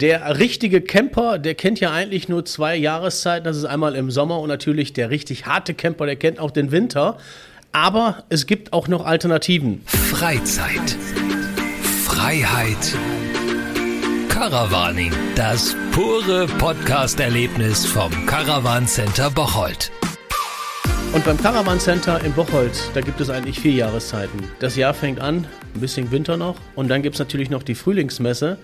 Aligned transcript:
Der 0.00 0.38
richtige 0.38 0.82
Camper, 0.82 1.38
der 1.38 1.54
kennt 1.54 1.80
ja 1.80 1.90
eigentlich 1.90 2.28
nur 2.28 2.44
zwei 2.44 2.76
Jahreszeiten. 2.76 3.44
Das 3.44 3.56
ist 3.56 3.64
einmal 3.64 3.94
im 3.94 4.10
Sommer 4.10 4.40
und 4.40 4.48
natürlich 4.48 4.92
der 4.92 5.08
richtig 5.08 5.46
harte 5.46 5.72
Camper, 5.72 6.04
der 6.04 6.16
kennt 6.16 6.38
auch 6.38 6.50
den 6.50 6.70
Winter. 6.70 7.16
Aber 7.72 8.24
es 8.28 8.44
gibt 8.44 8.74
auch 8.74 8.88
noch 8.88 9.06
Alternativen. 9.06 9.80
Freizeit. 9.86 10.98
Freiheit. 12.04 12.94
Caravaning. 14.28 15.12
Das 15.34 15.74
pure 15.92 16.46
Podcast-Erlebnis 16.58 17.86
vom 17.86 18.12
Caravan 18.26 18.86
Center 18.86 19.30
Bocholt. 19.30 19.90
Und 21.14 21.24
beim 21.24 21.38
Caravan 21.38 21.80
Center 21.80 22.22
in 22.22 22.34
Bocholt, 22.34 22.90
da 22.92 23.00
gibt 23.00 23.22
es 23.22 23.30
eigentlich 23.30 23.60
vier 23.60 23.72
Jahreszeiten. 23.72 24.44
Das 24.58 24.76
Jahr 24.76 24.92
fängt 24.92 25.20
an, 25.20 25.46
ein 25.74 25.80
bisschen 25.80 26.10
Winter 26.10 26.36
noch. 26.36 26.56
Und 26.74 26.88
dann 26.88 27.00
gibt 27.00 27.14
es 27.14 27.18
natürlich 27.18 27.48
noch 27.48 27.62
die 27.62 27.74
Frühlingsmesse 27.74 28.58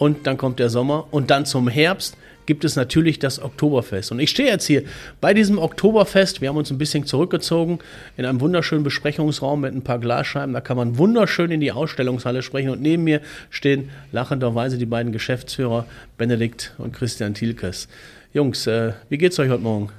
und 0.00 0.26
dann 0.26 0.38
kommt 0.38 0.58
der 0.58 0.70
Sommer 0.70 1.06
und 1.10 1.30
dann 1.30 1.44
zum 1.44 1.68
Herbst 1.68 2.16
gibt 2.46 2.64
es 2.64 2.74
natürlich 2.74 3.18
das 3.18 3.40
Oktoberfest. 3.40 4.10
Und 4.10 4.18
ich 4.18 4.30
stehe 4.30 4.48
jetzt 4.48 4.66
hier 4.66 4.82
bei 5.20 5.34
diesem 5.34 5.58
Oktoberfest. 5.58 6.40
Wir 6.40 6.48
haben 6.48 6.56
uns 6.56 6.70
ein 6.70 6.78
bisschen 6.78 7.04
zurückgezogen 7.04 7.80
in 8.16 8.24
einem 8.24 8.40
wunderschönen 8.40 8.82
Besprechungsraum 8.82 9.60
mit 9.60 9.74
ein 9.74 9.82
paar 9.82 9.98
Glasscheiben. 9.98 10.54
Da 10.54 10.62
kann 10.62 10.78
man 10.78 10.96
wunderschön 10.96 11.50
in 11.50 11.60
die 11.60 11.70
Ausstellungshalle 11.70 12.40
sprechen. 12.40 12.70
Und 12.70 12.80
neben 12.80 13.04
mir 13.04 13.20
stehen 13.50 13.90
lachenderweise 14.10 14.78
die 14.78 14.86
beiden 14.86 15.12
Geschäftsführer 15.12 15.84
Benedikt 16.16 16.74
und 16.78 16.94
Christian 16.94 17.34
Thielkes. 17.34 17.86
Jungs, 18.32 18.66
äh, 18.66 18.94
wie 19.10 19.18
geht's 19.18 19.38
euch 19.38 19.50
heute 19.50 19.62
Morgen? 19.62 19.90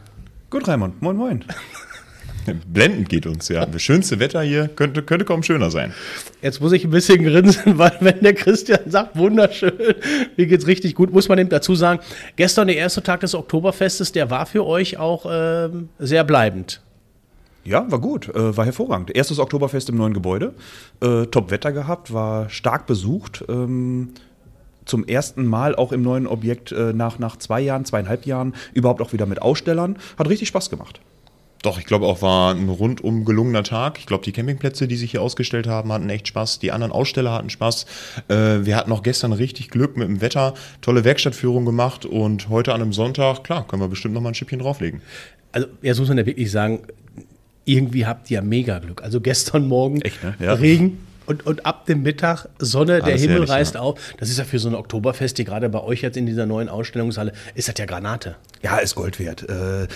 Gut, 0.49 0.67
Raimund. 0.67 0.99
Moin, 1.01 1.15
moin. 1.15 1.45
Blendend 2.73 3.09
geht 3.09 3.25
uns, 3.25 3.47
ja. 3.49 3.65
Das 3.65 3.81
schönste 3.81 4.19
Wetter 4.19 4.41
hier 4.41 4.67
könnte, 4.67 5.03
könnte 5.03 5.25
kaum 5.25 5.43
schöner 5.43 5.69
sein. 5.69 5.93
Jetzt 6.41 6.61
muss 6.61 6.71
ich 6.71 6.83
ein 6.83 6.91
bisschen 6.91 7.23
grinsen, 7.23 7.61
weil 7.77 7.93
wenn 7.99 8.19
der 8.21 8.33
Christian 8.33 8.79
sagt, 8.89 9.17
wunderschön, 9.17 9.73
mir 10.37 10.45
geht's 10.45 10.67
richtig 10.67 10.95
gut, 10.95 11.11
muss 11.11 11.29
man 11.29 11.39
eben 11.39 11.49
dazu 11.49 11.75
sagen, 11.75 11.99
gestern 12.35 12.67
der 12.67 12.77
erste 12.77 13.03
Tag 13.03 13.21
des 13.21 13.35
Oktoberfestes, 13.35 14.11
der 14.11 14.29
war 14.29 14.45
für 14.45 14.65
euch 14.65 14.97
auch 14.97 15.25
ähm, 15.29 15.89
sehr 15.99 16.23
bleibend. 16.23 16.81
Ja, 17.63 17.89
war 17.91 17.99
gut, 17.99 18.27
äh, 18.29 18.57
war 18.57 18.65
hervorragend. 18.65 19.15
Erstes 19.15 19.37
Oktoberfest 19.37 19.89
im 19.89 19.95
neuen 19.95 20.13
Gebäude, 20.13 20.53
äh, 21.01 21.27
top 21.27 21.51
Wetter 21.51 21.71
gehabt, 21.71 22.11
war 22.11 22.49
stark 22.49 22.87
besucht. 22.87 23.43
Ähm, 23.47 24.09
zum 24.85 25.05
ersten 25.05 25.45
Mal 25.45 25.75
auch 25.75 25.91
im 25.91 26.01
neuen 26.01 26.25
Objekt 26.25 26.71
äh, 26.71 26.91
nach, 26.91 27.19
nach 27.19 27.37
zwei 27.37 27.61
Jahren, 27.61 27.85
zweieinhalb 27.85 28.25
Jahren 28.25 28.55
überhaupt 28.73 28.99
auch 29.01 29.13
wieder 29.13 29.27
mit 29.27 29.41
Ausstellern. 29.41 29.97
Hat 30.17 30.27
richtig 30.27 30.47
Spaß 30.47 30.71
gemacht. 30.71 31.01
Doch, 31.61 31.79
ich 31.79 31.85
glaube 31.85 32.07
auch 32.07 32.21
war 32.21 32.53
ein 32.53 32.69
rundum 32.69 33.23
gelungener 33.23 33.63
Tag. 33.63 33.99
Ich 33.99 34.05
glaube, 34.05 34.23
die 34.23 34.31
Campingplätze, 34.31 34.87
die 34.87 34.95
sich 34.95 35.11
hier 35.11 35.21
ausgestellt 35.21 35.67
haben, 35.67 35.91
hatten 35.91 36.09
echt 36.09 36.27
Spaß. 36.27 36.59
Die 36.59 36.71
anderen 36.71 36.91
Aussteller 36.91 37.31
hatten 37.33 37.49
Spaß. 37.49 37.85
Äh, 38.29 38.35
wir 38.65 38.75
hatten 38.75 38.91
auch 38.91 39.03
gestern 39.03 39.31
richtig 39.31 39.69
Glück 39.69 39.95
mit 39.95 40.07
dem 40.07 40.21
Wetter, 40.21 40.55
tolle 40.81 41.03
Werkstattführung 41.03 41.65
gemacht 41.65 42.05
und 42.05 42.49
heute 42.49 42.73
an 42.73 42.81
einem 42.81 42.93
Sonntag, 42.93 43.43
klar, 43.43 43.67
können 43.67 43.81
wir 43.81 43.89
bestimmt 43.89 44.13
noch 44.13 44.21
mal 44.21 44.29
ein 44.29 44.35
Schippchen 44.35 44.59
drauflegen. 44.59 45.01
Also, 45.51 45.67
jetzt 45.81 45.99
muss 45.99 46.07
man 46.07 46.17
ja 46.17 46.25
wirklich 46.25 46.49
sagen, 46.49 46.81
irgendwie 47.65 48.05
habt 48.05 48.31
ihr 48.31 48.35
ja 48.35 48.41
mega 48.41 48.79
Glück. 48.79 49.03
Also 49.03 49.21
gestern 49.21 49.67
Morgen 49.67 50.01
Echt, 50.01 50.23
ne? 50.23 50.35
ja. 50.39 50.53
Regen, 50.53 50.99
und, 51.31 51.45
und 51.45 51.65
ab 51.65 51.85
dem 51.85 52.03
Mittag 52.03 52.47
Sonne, 52.59 52.95
Alles 52.95 53.05
der 53.05 53.17
Himmel 53.17 53.35
herrlich, 53.35 53.49
reißt 53.49 53.75
ja. 53.75 53.81
auf. 53.81 53.99
Das 54.17 54.29
ist 54.29 54.37
ja 54.37 54.43
für 54.43 54.59
so 54.59 54.67
ein 54.67 54.75
Oktoberfest, 54.75 55.37
die 55.37 55.45
gerade 55.45 55.69
bei 55.69 55.81
euch 55.81 56.01
jetzt 56.01 56.17
in 56.17 56.25
dieser 56.25 56.45
neuen 56.45 56.67
Ausstellungshalle, 56.67 57.31
ist 57.55 57.67
das 57.69 57.75
ja 57.77 57.85
Granate. 57.85 58.35
Ja, 58.61 58.77
ist 58.77 58.95
Gold 58.95 59.19
wert. 59.19 59.47
Äh, 59.49 59.87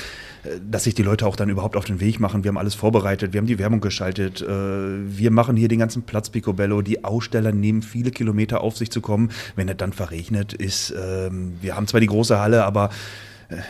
dass 0.70 0.86
sich 0.86 0.94
die 0.94 1.04
Leute 1.04 1.26
auch 1.26 1.36
dann 1.36 1.50
überhaupt 1.50 1.76
auf 1.76 1.86
den 1.86 2.00
Weg 2.00 2.20
machen. 2.20 2.44
Wir 2.44 2.50
haben 2.50 2.58
alles 2.58 2.76
vorbereitet, 2.76 3.34
wir 3.34 3.40
haben 3.40 3.48
die 3.48 3.60
Werbung 3.60 3.82
geschaltet, 3.82 4.42
äh, 4.42 4.48
wir 4.48 5.32
machen 5.32 5.56
hier 5.58 5.68
den 5.68 5.80
ganzen 5.80 6.04
Platz 6.04 6.30
Picobello. 6.30 6.82
Die 6.82 7.04
Aussteller 7.04 7.52
nehmen 7.52 7.82
viele 7.82 8.12
Kilometer 8.12 8.62
auf 8.62 8.78
sich 8.78 8.92
zu 8.92 9.02
kommen. 9.02 9.32
Wenn 9.56 9.68
es 9.68 9.78
dann 9.78 9.92
verregnet 9.92 10.54
ist, 10.54 10.94
ähm, 10.98 11.56
wir 11.62 11.76
haben 11.76 11.88
zwar 11.88 12.00
die 12.00 12.08
große 12.08 12.40
Halle, 12.40 12.64
aber 12.64 12.90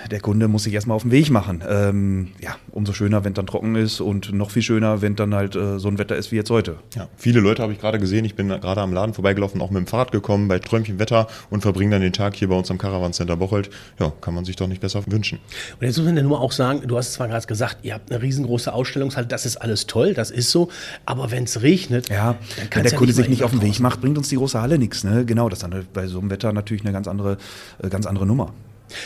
der 0.10 0.20
Kunde 0.20 0.48
muss 0.48 0.64
sich 0.64 0.74
erstmal 0.74 0.96
auf 0.96 1.02
den 1.02 1.12
Weg 1.12 1.30
machen. 1.30 1.64
Ähm, 1.68 2.30
ja, 2.40 2.56
umso 2.72 2.94
schöner, 2.94 3.24
wenn 3.24 3.34
es 3.34 3.36
dann 3.36 3.48
trocken 3.48 3.76
ist 3.76 4.00
und 4.00 4.34
noch 4.34 4.52
viel 4.52 4.62
schöner, 4.62 5.02
wenn 5.02 5.16
dann 5.16 5.36
halt 5.36 5.56
äh, 5.56 5.80
so 5.80 5.88
ein 5.88 5.98
Wetter 5.98 6.16
ist 6.16 6.32
wie 6.32 6.38
jetzt 6.38 6.50
heute. 6.50 6.78
Ja, 6.96 7.08
viele 7.18 7.40
Leute 7.40 7.62
habe 7.62 7.74
ich 7.74 7.80
gerade 7.80 8.00
gesehen. 8.00 8.26
Ich 8.26 8.36
bin 8.36 8.48
gerade 8.48 8.82
am 8.82 8.94
Laden 8.94 9.14
vorbeigelaufen, 9.14 9.62
auch 9.62 9.70
mit 9.70 9.80
dem 9.80 9.88
Fahrrad 9.88 10.12
gekommen 10.12 10.48
bei 10.48 10.60
Träumchen 10.60 11.00
Wetter 11.00 11.28
und 11.50 11.62
verbringe 11.62 11.92
dann 11.92 12.02
den 12.02 12.14
Tag 12.14 12.36
hier 12.36 12.48
bei 12.48 12.56
uns 12.56 12.72
am 12.72 12.78
Caravan 12.78 13.14
Center 13.14 13.36
Bocholt. 13.36 13.70
Ja, 14.00 14.14
kann 14.22 14.34
man 14.34 14.46
sich 14.46 14.56
doch 14.56 14.68
nicht 14.68 14.82
besser 14.82 15.04
wünschen. 15.08 15.40
Und 15.80 15.86
jetzt 15.86 15.98
muss 15.98 16.06
man 16.06 16.18
ja 16.18 16.24
nur 16.24 16.40
auch 16.40 16.52
sagen, 16.52 16.82
du 16.88 16.98
hast 16.98 17.14
zwar 17.14 17.28
gerade 17.28 17.46
gesagt, 17.46 17.80
ihr 17.84 17.94
habt 17.94 18.12
eine 18.12 18.22
riesengroße 18.22 18.72
Ausstellungshalle, 18.72 19.28
das 19.28 19.46
ist 19.46 19.58
alles 19.58 19.88
toll, 19.88 20.14
das 20.14 20.32
ist 20.32 20.52
so, 20.52 20.70
aber 21.06 21.32
wenn 21.32 21.44
es 21.44 21.62
regnet, 21.62 22.10
ja, 22.10 22.36
dann 22.58 22.70
kann 22.70 22.84
der 22.84 22.92
ja 22.94 22.98
Kunde 22.98 23.14
sich 23.14 23.30
nicht 23.30 23.44
auf 23.44 23.52
den 23.52 23.62
Weg 23.62 23.80
macht, 23.80 24.02
bringt 24.02 24.18
uns 24.18 24.30
die 24.30 24.38
große 24.38 24.62
Halle 24.62 24.78
nichts. 24.78 25.04
Ne? 25.04 25.26
Genau, 25.26 25.50
das 25.50 25.60
ist 25.60 25.64
dann 25.64 25.86
bei 25.94 26.08
so 26.08 26.20
einem 26.20 26.30
Wetter 26.30 26.54
natürlich 26.54 26.84
eine 26.84 26.94
ganz 26.94 27.08
andere, 27.08 27.38
äh, 27.84 27.90
ganz 27.90 28.06
andere 28.06 28.26
Nummer. 28.26 28.54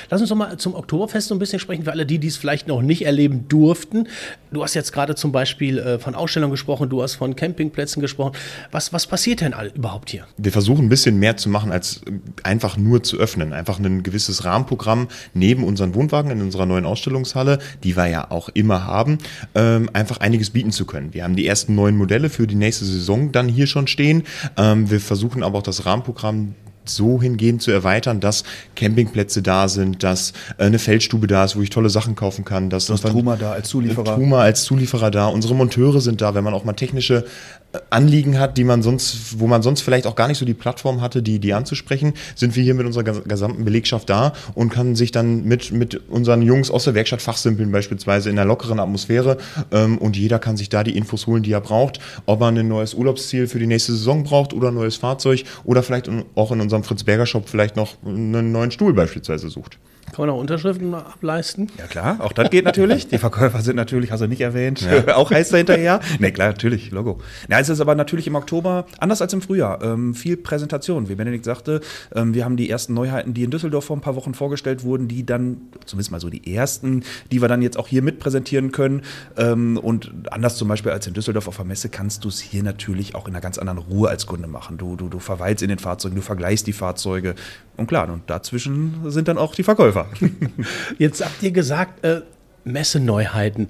Lass 0.09 0.21
uns 0.21 0.29
doch 0.29 0.35
mal 0.35 0.57
zum 0.57 0.75
Oktoberfest 0.75 1.27
so 1.27 1.35
ein 1.35 1.39
bisschen 1.39 1.59
sprechen, 1.59 1.83
für 1.83 1.91
alle 1.91 2.05
die, 2.05 2.19
die 2.19 2.27
es 2.27 2.37
vielleicht 2.37 2.67
noch 2.67 2.81
nicht 2.81 3.05
erleben 3.05 3.47
durften. 3.47 4.07
Du 4.51 4.63
hast 4.63 4.73
jetzt 4.73 4.91
gerade 4.91 5.15
zum 5.15 5.31
Beispiel 5.31 5.77
äh, 5.77 5.99
von 5.99 6.15
Ausstellungen 6.15 6.51
gesprochen, 6.51 6.89
du 6.89 7.01
hast 7.01 7.15
von 7.15 7.35
Campingplätzen 7.35 8.01
gesprochen. 8.01 8.33
Was, 8.71 8.93
was 8.93 9.07
passiert 9.07 9.41
denn 9.41 9.53
überhaupt 9.75 10.09
hier? 10.09 10.25
Wir 10.37 10.51
versuchen 10.51 10.85
ein 10.85 10.89
bisschen 10.89 11.17
mehr 11.19 11.37
zu 11.37 11.49
machen, 11.49 11.71
als 11.71 12.01
äh, 12.07 12.11
einfach 12.43 12.77
nur 12.77 13.03
zu 13.03 13.17
öffnen. 13.17 13.53
Einfach 13.53 13.79
ein 13.79 14.03
gewisses 14.03 14.45
Rahmenprogramm 14.45 15.07
neben 15.33 15.63
unseren 15.63 15.95
Wohnwagen 15.95 16.31
in 16.31 16.41
unserer 16.41 16.65
neuen 16.65 16.85
Ausstellungshalle, 16.85 17.59
die 17.83 17.95
wir 17.95 18.07
ja 18.07 18.31
auch 18.31 18.49
immer 18.49 18.85
haben, 18.85 19.19
ähm, 19.55 19.89
einfach 19.93 20.17
einiges 20.17 20.49
bieten 20.49 20.71
zu 20.71 20.85
können. 20.85 21.13
Wir 21.13 21.23
haben 21.23 21.35
die 21.35 21.47
ersten 21.47 21.75
neuen 21.75 21.97
Modelle 21.97 22.29
für 22.29 22.47
die 22.47 22.55
nächste 22.55 22.85
Saison 22.85 23.31
dann 23.31 23.47
hier 23.47 23.67
schon 23.67 23.87
stehen. 23.87 24.23
Ähm, 24.57 24.89
wir 24.89 24.99
versuchen 24.99 25.43
aber 25.43 25.59
auch 25.59 25.63
das 25.63 25.85
Rahmenprogramm 25.85 26.55
so 26.95 27.21
hingehend 27.21 27.61
zu 27.61 27.71
erweitern, 27.71 28.19
dass 28.19 28.43
Campingplätze 28.75 29.41
da 29.41 29.67
sind, 29.67 30.03
dass 30.03 30.33
äh, 30.57 30.63
eine 30.63 30.79
Feldstube 30.79 31.27
da 31.27 31.45
ist, 31.45 31.55
wo 31.55 31.61
ich 31.61 31.69
tolle 31.69 31.89
Sachen 31.89 32.15
kaufen 32.15 32.45
kann. 32.45 32.69
Dass 32.69 32.87
das 32.87 33.01
Truma 33.01 33.35
da 33.35 33.53
als 33.53 33.69
Zulieferer. 33.69 34.15
Truma 34.15 34.41
als 34.41 34.63
Zulieferer 34.63 35.11
da. 35.11 35.27
Unsere 35.27 35.55
Monteure 35.55 36.01
sind 36.01 36.21
da, 36.21 36.35
wenn 36.35 36.43
man 36.43 36.53
auch 36.53 36.63
mal 36.63 36.73
technische 36.73 37.25
Anliegen 37.91 38.39
hat, 38.39 38.57
die 38.57 38.63
man 38.63 38.81
sonst, 38.81 39.39
wo 39.39 39.45
man 39.45 39.61
sonst 39.61 39.81
vielleicht 39.81 40.07
auch 40.07 40.15
gar 40.15 40.27
nicht 40.27 40.39
so 40.39 40.45
die 40.45 40.55
Plattform 40.55 41.01
hatte, 41.01 41.21
die, 41.21 41.39
die 41.39 41.53
anzusprechen, 41.53 42.13
sind 42.35 42.55
wir 42.55 42.63
hier 42.63 42.73
mit 42.73 42.85
unserer 42.87 43.03
gesamten 43.03 43.63
Belegschaft 43.63 44.09
da 44.09 44.33
und 44.55 44.69
kann 44.69 44.95
sich 44.95 45.11
dann 45.11 45.43
mit, 45.43 45.71
mit 45.71 46.01
unseren 46.09 46.41
Jungs 46.41 46.71
aus 46.71 46.85
der 46.85 46.95
Werkstatt 46.95 47.21
fachsimpeln, 47.21 47.71
beispielsweise 47.71 48.29
in 48.29 48.39
einer 48.39 48.47
lockeren 48.47 48.79
Atmosphäre. 48.79 49.37
Ähm, 49.71 49.99
und 49.99 50.17
jeder 50.17 50.39
kann 50.39 50.57
sich 50.57 50.69
da 50.69 50.83
die 50.83 50.97
Infos 50.97 51.27
holen, 51.27 51.43
die 51.43 51.51
er 51.51 51.61
braucht, 51.61 51.99
ob 52.25 52.41
er 52.41 52.47
ein 52.47 52.67
neues 52.67 52.95
Urlaubsziel 52.95 53.47
für 53.47 53.59
die 53.59 53.67
nächste 53.67 53.91
Saison 53.91 54.23
braucht 54.23 54.53
oder 54.53 54.69
ein 54.69 54.75
neues 54.75 54.95
Fahrzeug 54.95 55.43
oder 55.63 55.83
vielleicht 55.83 56.09
auch 56.35 56.51
in 56.51 56.61
unserem 56.61 56.83
Fritz 56.83 57.03
Berger 57.03 57.27
Shop 57.27 57.47
vielleicht 57.47 57.75
noch 57.75 57.97
einen 58.03 58.51
neuen 58.51 58.71
Stuhl 58.71 58.93
beispielsweise 58.93 59.49
sucht. 59.49 59.77
Kann 60.11 60.27
man 60.27 60.29
auch 60.29 60.39
Unterschriften 60.39 60.93
ableisten? 60.93 61.71
Ja 61.77 61.87
klar, 61.87 62.17
auch 62.19 62.31
das 62.31 62.49
geht 62.49 62.65
natürlich. 62.65 63.07
Die 63.07 63.17
Verkäufer 63.17 63.61
sind 63.61 63.75
natürlich, 63.75 64.11
hast 64.11 64.21
du 64.21 64.27
nicht 64.27 64.41
erwähnt, 64.41 64.81
ja. 64.81 65.15
auch 65.15 65.31
heiß 65.31 65.49
dahinterher. 65.49 65.99
Ne, 66.19 66.31
klar, 66.31 66.49
natürlich, 66.49 66.91
Logo. 66.91 67.19
Ja, 67.49 67.59
es 67.59 67.69
ist 67.69 67.79
aber 67.79 67.95
natürlich 67.95 68.27
im 68.27 68.35
Oktober 68.35 68.85
anders 68.99 69.21
als 69.21 69.33
im 69.33 69.41
Frühjahr. 69.41 69.81
Ähm, 69.83 70.15
viel 70.15 70.37
Präsentation, 70.37 71.09
wie 71.09 71.15
Benedikt 71.15 71.45
sagte. 71.45 71.81
Ähm, 72.15 72.33
wir 72.33 72.45
haben 72.45 72.57
die 72.57 72.69
ersten 72.69 72.93
Neuheiten, 72.93 73.33
die 73.33 73.43
in 73.43 73.51
Düsseldorf 73.51 73.85
vor 73.85 73.97
ein 73.97 74.01
paar 74.01 74.15
Wochen 74.15 74.33
vorgestellt 74.33 74.83
wurden, 74.83 75.07
die 75.07 75.25
dann, 75.25 75.61
zumindest 75.85 76.11
mal 76.11 76.19
so 76.19 76.29
die 76.29 76.53
ersten, 76.53 77.03
die 77.31 77.41
wir 77.41 77.47
dann 77.47 77.61
jetzt 77.61 77.77
auch 77.77 77.87
hier 77.87 78.01
mit 78.01 78.19
präsentieren 78.19 78.71
können. 78.71 79.03
Ähm, 79.37 79.77
und 79.77 80.11
anders 80.31 80.55
zum 80.55 80.67
Beispiel 80.67 80.91
als 80.91 81.07
in 81.07 81.13
Düsseldorf 81.13 81.47
auf 81.47 81.57
der 81.57 81.65
Messe 81.65 81.89
kannst 81.89 82.23
du 82.23 82.29
es 82.29 82.39
hier 82.39 82.63
natürlich 82.63 83.15
auch 83.15 83.27
in 83.27 83.33
einer 83.33 83.41
ganz 83.41 83.57
anderen 83.57 83.79
Ruhe 83.79 84.09
als 84.09 84.25
Kunde 84.25 84.47
machen. 84.47 84.77
Du, 84.77 84.95
du, 84.95 85.09
du 85.09 85.19
verweilst 85.19 85.63
in 85.63 85.69
den 85.69 85.79
Fahrzeugen, 85.79 86.15
du 86.15 86.21
vergleichst 86.21 86.67
die 86.67 86.73
Fahrzeuge. 86.73 87.35
Und 87.79 87.87
klar, 87.87 88.09
und 88.09 88.29
dazwischen 88.29 89.09
sind 89.09 89.27
dann 89.27 89.37
auch 89.37 89.55
die 89.55 89.63
Verkäufer. 89.63 90.07
Jetzt 90.97 91.23
habt 91.23 91.41
ihr 91.41 91.51
gesagt, 91.51 92.03
äh, 92.03 92.21
Messeneuheiten. 92.65 93.69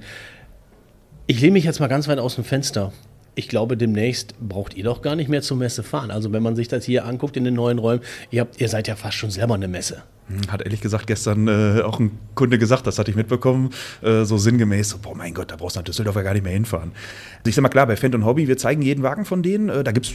Ich 1.28 1.40
lehne 1.42 1.54
mich 1.54 1.64
jetzt 1.64 1.80
mal 1.80 1.88
ganz 1.88 2.08
weit 2.08 2.18
aus 2.18 2.36
dem 2.36 2.44
Fenster. 2.44 2.92
Ich 3.36 3.48
glaube, 3.48 3.78
demnächst 3.78 4.34
braucht 4.40 4.74
ihr 4.74 4.84
doch 4.84 5.04
gar 5.04 5.16
nicht 5.16 5.30
mehr 5.30 5.44
zur 5.44 5.58
Messe 5.58 5.84
fahren. 5.84 6.10
Also 6.10 6.34
wenn 6.34 6.42
man 6.42 6.56
sich 6.56 6.68
das 6.68 6.86
hier 6.86 7.06
anguckt 7.06 7.38
in 7.38 7.44
den 7.44 7.54
neuen 7.54 7.78
Räumen, 7.78 8.02
ihr, 8.32 8.42
habt, 8.42 8.60
ihr 8.60 8.68
seid 8.68 8.88
ja 8.88 8.96
fast 8.96 9.16
schon 9.16 9.30
selber 9.30 9.54
eine 9.54 9.68
Messe. 9.68 10.02
Hm, 10.28 10.52
hat 10.52 10.64
ehrlich 10.64 10.82
gesagt 10.82 11.06
gestern 11.06 11.48
äh, 11.48 11.82
auch 11.84 12.00
ein 12.00 12.18
Kunde 12.34 12.58
gesagt, 12.58 12.88
das 12.88 12.98
hatte 12.98 13.12
ich 13.12 13.16
mitbekommen, 13.16 13.70
äh, 14.02 14.24
so 14.26 14.40
sinngemäß, 14.40 14.90
so, 14.90 14.98
boah 14.98 15.16
mein 15.16 15.36
Gott, 15.36 15.52
da 15.52 15.56
brauchst 15.56 15.76
du 15.76 15.80
nach 15.80 15.86
Düsseldorf 15.86 16.16
ja 16.16 16.24
gar 16.24 16.34
nicht 16.34 16.44
mehr 16.44 16.54
hinfahren. 16.54 16.92
Also 17.38 17.50
ich 17.50 17.56
sag 17.56 17.62
mal 17.62 17.70
klar, 17.70 17.86
bei 17.86 17.96
Fendt 17.96 18.16
und 18.16 18.26
Hobby, 18.26 18.48
wir 18.48 18.58
zeigen 18.58 18.82
jeden 18.82 19.04
Wagen 19.04 19.24
von 19.26 19.44
denen, 19.44 19.70
äh, 19.70 19.84
da 19.84 19.92
gibt 19.92 20.08
es 20.08 20.14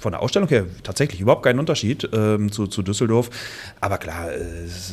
von 0.00 0.12
der 0.12 0.22
Ausstellung 0.22 0.48
her 0.48 0.66
tatsächlich 0.82 1.20
überhaupt 1.20 1.42
keinen 1.42 1.58
Unterschied 1.58 2.08
ähm, 2.12 2.52
zu, 2.52 2.66
zu 2.66 2.82
Düsseldorf. 2.82 3.30
Aber 3.80 3.98
klar, 3.98 4.32
äh, 4.32 4.38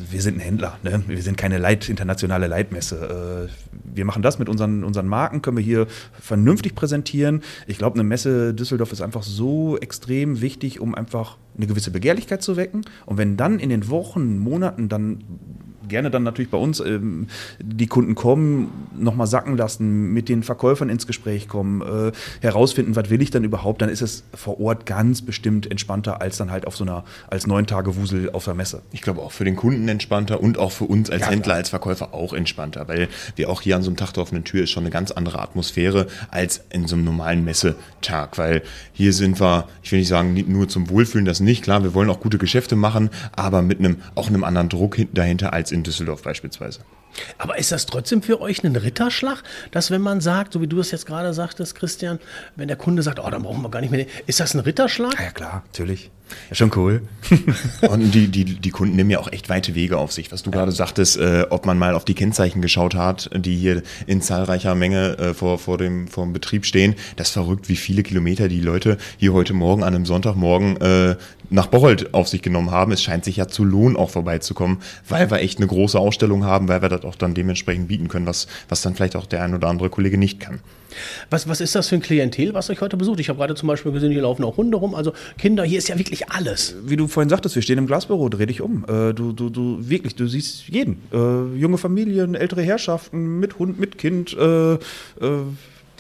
wir 0.10 0.22
sind 0.22 0.38
ein 0.38 0.42
Händler. 0.42 0.78
Ne? 0.84 1.04
Wir 1.08 1.22
sind 1.22 1.38
keine 1.38 1.58
Leit, 1.58 1.90
internationale 1.90 2.48
Leitmesse. 2.48 3.50
Äh, 3.50 3.76
wir 3.96 4.06
machen 4.06 4.22
das 4.22 4.40
mit 4.40 4.50
unseren, 4.50 4.84
unseren 4.84 5.08
Marken, 5.08 5.42
können 5.42 5.58
wir 5.58 5.64
hier 5.64 5.88
vernünftig 6.20 6.76
präsentieren. 6.76 7.42
Ich 7.68 7.78
glaube, 7.78 7.96
eine 7.96 8.04
Messe 8.04 8.54
Düsseldorf 8.54 8.92
ist 8.92 9.02
einfach 9.02 9.24
so 9.24 9.78
extrem 9.78 10.42
wichtig, 10.42 10.80
um 10.80 10.96
einfach 10.96 11.38
eine 11.58 11.68
gewisse 11.68 11.92
Begehrlichkeit 11.92 12.42
zu 12.42 12.58
wecken. 12.58 12.82
Und 13.06 13.18
wenn 13.18 13.38
dann 13.38 13.60
in 13.60 13.70
den 13.70 13.90
Wochen, 13.90 14.38
Monaten 14.40 14.90
dann 14.90 15.24
gerne 15.88 16.10
dann 16.12 16.24
natürlich 16.24 16.52
bei 16.52 16.58
uns 16.58 16.80
ähm, 16.80 17.28
die 17.62 17.88
Kunden 17.88 18.16
kommen, 18.16 18.72
nochmal 18.98 19.28
sacken 19.28 19.58
lassen, 19.58 20.14
mit 20.14 20.30
den 20.30 20.44
Verkäufern 20.44 20.90
ins 20.90 21.08
Gespräch 21.08 21.48
kommen, 21.48 21.82
äh, 21.82 22.12
herausfinden, 22.42 22.96
was 22.96 23.10
will 23.10 23.22
ich 23.22 23.32
dann 23.32 23.44
überhaupt, 23.44 23.82
dann 23.82 23.90
ist 23.90 24.02
es 24.02 24.24
vor 24.34 24.60
Ort 24.60 24.86
ganz 24.86 25.22
bestimmt 25.22 25.70
entspannter 25.70 26.22
als 26.22 26.38
dann 26.38 26.52
halt 26.52 26.68
auf 26.68 26.76
so 26.78 26.84
einer, 26.84 27.04
als 27.28 27.48
neun 27.48 27.68
Tage 27.68 27.96
Wusel 27.96 28.30
auf 28.32 28.46
der 28.46 28.54
Messe. 28.54 28.82
Ich 28.92 29.02
glaube 29.02 29.22
auch 29.22 29.32
für 29.32 29.46
den 29.46 29.56
Kunden 29.56 29.88
entspannter 29.88 30.42
und 30.42 30.58
auch 30.58 30.72
für 30.72 30.86
uns 30.86 31.10
als 31.10 31.22
Ja, 31.22 31.28
Händler, 31.30 31.44
klar. 31.44 31.58
als 31.58 31.70
Verkäufer 31.70 32.14
auch 32.14 32.34
entspannter, 32.34 32.88
weil 32.88 33.08
wir 33.36 33.50
auch 33.50 33.62
hier 33.62 33.76
an 33.76 33.82
so 33.84 33.90
einem 33.90 33.98
Tag 33.98 34.14
der 34.14 34.24
offenen 34.24 34.44
Tür 34.44 34.64
ist 34.64 34.72
schon 34.72 34.84
eine 34.84 34.92
ganz 34.92 35.12
andere 35.12 35.40
Atmosphäre 35.40 36.08
als 36.32 36.62
in 36.72 36.88
so 36.88 36.96
einem 36.96 37.06
normalen 37.06 37.44
Messetag, 37.44 38.38
weil 38.38 38.62
hier 38.94 39.14
sind 39.14 39.40
wir, 39.40 39.68
ich 39.84 39.92
will 39.92 40.00
nicht 40.00 40.08
sagen, 40.08 40.34
nur 40.48 40.68
zum 40.68 40.90
Wohlfühlen, 40.90 41.26
das 41.26 41.40
nicht, 41.40 41.64
klar, 41.64 41.84
wir 41.84 41.94
wollen 41.94 42.10
auch 42.10 42.20
gute 42.20 42.38
Geschäfte 42.38 42.76
machen, 42.76 43.10
aber 43.36 43.62
mit 43.62 43.80
einem, 43.80 43.98
auch 44.16 44.28
einem 44.28 44.44
anderen 44.44 44.70
Druck 44.70 44.96
hin- 44.96 45.10
dahinter 45.14 45.54
als 45.54 45.72
in 45.76 45.84
Düsseldorf 45.84 46.24
beispielsweise. 46.24 46.80
Aber 47.38 47.58
ist 47.58 47.72
das 47.72 47.86
trotzdem 47.86 48.22
für 48.22 48.42
euch 48.42 48.64
ein 48.64 48.76
Ritterschlag, 48.76 49.44
dass 49.72 49.92
wenn 49.92 50.02
man 50.02 50.22
sagt, 50.22 50.54
so 50.54 50.62
wie 50.62 50.68
du 50.68 50.80
es 50.80 50.92
jetzt 50.92 51.06
gerade 51.06 51.34
sagtest, 51.34 51.76
Christian, 51.76 52.20
wenn 52.56 52.68
der 52.68 52.78
Kunde 52.78 53.04
sagt, 53.04 53.20
oh, 53.20 53.30
dann 53.30 53.44
brauchen 53.44 53.62
wir 53.62 53.70
gar 53.70 53.82
nicht 53.82 53.92
mehr, 53.92 54.06
ist 54.26 54.40
das 54.40 54.54
ein 54.54 54.60
Ritterschlag? 54.62 55.14
Ja, 55.20 55.32
klar, 55.32 55.64
natürlich. 55.68 56.12
Ja, 56.50 56.56
schon 56.56 56.72
cool. 56.76 57.04
Und 57.88 58.12
die, 58.12 58.28
die, 58.28 58.46
die 58.46 58.70
Kunden 58.72 58.96
nehmen 58.96 59.12
ja 59.12 59.20
auch 59.20 59.32
echt 59.32 59.48
weite 59.50 59.76
Wege 59.76 59.98
auf 59.98 60.12
sich. 60.12 60.32
Was 60.32 60.44
du 60.44 60.52
gerade 60.52 60.72
sagtest, 60.72 61.18
äh, 61.18 61.46
ob 61.50 61.66
man 61.66 61.78
mal 61.78 61.94
auf 61.94 62.04
die 62.04 62.16
Kennzeichen 62.16 62.62
geschaut 62.62 62.96
hat, 62.96 63.30
die 63.36 63.56
hier 63.56 63.84
in 64.08 64.22
zahlreicher 64.22 64.74
Menge 64.74 65.18
äh, 65.18 65.34
vor, 65.34 65.60
vor, 65.60 65.78
dem, 65.78 66.08
vor 66.08 66.24
dem 66.24 66.34
Betrieb 66.34 66.66
stehen. 66.66 66.96
Das 67.16 67.28
ist 67.28 67.34
verrückt, 67.34 67.70
wie 67.70 67.76
viele 67.76 68.02
Kilometer 68.02 68.48
die 68.48 68.62
Leute 68.62 68.98
hier 69.18 69.34
heute 69.34 69.54
Morgen 69.54 69.84
an 69.84 69.94
einem 69.94 70.06
Sonntagmorgen 70.06 70.78
äh, 70.82 71.16
nach 71.50 71.68
Bocholt 71.68 72.14
auf 72.14 72.28
sich 72.28 72.42
genommen 72.42 72.72
haben. 72.72 72.92
Es 72.92 73.02
scheint 73.02 73.26
sich 73.26 73.38
ja 73.38 73.48
zu 73.48 73.64
lohnen, 73.64 73.96
auch 73.98 74.10
vorbeizukommen, 74.10 74.80
weil 75.08 75.30
wir 75.30 75.40
echt 75.40 75.60
eine 75.60 75.68
große 75.68 76.00
Ausstellung 76.00 76.46
haben, 76.46 76.68
weil 76.68 76.82
wir 76.82 76.90
das 76.90 77.04
auch 77.04 77.16
dann 77.16 77.34
dementsprechend 77.34 77.88
bieten 77.88 78.08
können, 78.08 78.26
was, 78.26 78.48
was 78.70 78.82
dann 78.82 78.96
vielleicht 78.96 79.16
auch 79.16 79.26
der 79.26 79.44
ein 79.44 79.54
oder 79.54 79.68
andere 79.68 79.90
Kollege 79.90 80.18
nicht 80.18 80.40
kann. 80.40 80.60
Was, 81.30 81.48
was 81.48 81.62
ist 81.62 81.76
das 81.76 81.90
für 81.90 81.96
ein 81.96 82.02
Klientel, 82.02 82.54
was 82.54 82.70
euch 82.70 82.82
heute 82.82 82.98
besucht? 82.98 83.20
Ich 83.20 83.30
habe 83.30 83.40
gerade 83.40 83.56
zum 83.56 83.68
Beispiel 83.68 83.92
gesehen, 83.92 84.12
hier 84.12 84.22
laufen 84.22 84.44
auch 84.44 84.58
Hunde 84.58 84.78
rum, 84.78 84.96
also 84.96 85.14
Kinder, 85.38 85.64
hier 85.64 85.78
ist 85.78 85.90
ja 85.90 85.98
wirklich 85.98 86.30
alles. 86.30 86.76
Wie 86.86 86.96
du 86.96 87.08
vorhin 87.08 87.30
sagtest, 87.30 87.56
wir 87.56 87.62
stehen 87.62 87.78
im 87.78 87.88
Glasbüro, 87.88 88.30
dreh 88.30 88.46
dich 88.46 88.62
um. 88.62 88.86
Äh, 88.86 89.14
du, 89.14 89.34
du, 89.34 89.50
du, 89.50 89.78
wirklich, 89.82 90.16
du 90.16 90.28
siehst 90.28 90.68
jeden. 90.68 91.02
Äh, 91.12 91.58
junge 91.58 91.78
Familien, 91.78 92.36
ältere 92.36 92.62
Herrschaften, 92.62 93.40
mit 93.40 93.60
Hund, 93.60 93.80
mit 93.80 93.98
Kind. 93.98 94.36
Äh, 94.38 94.74
äh, 94.74 94.78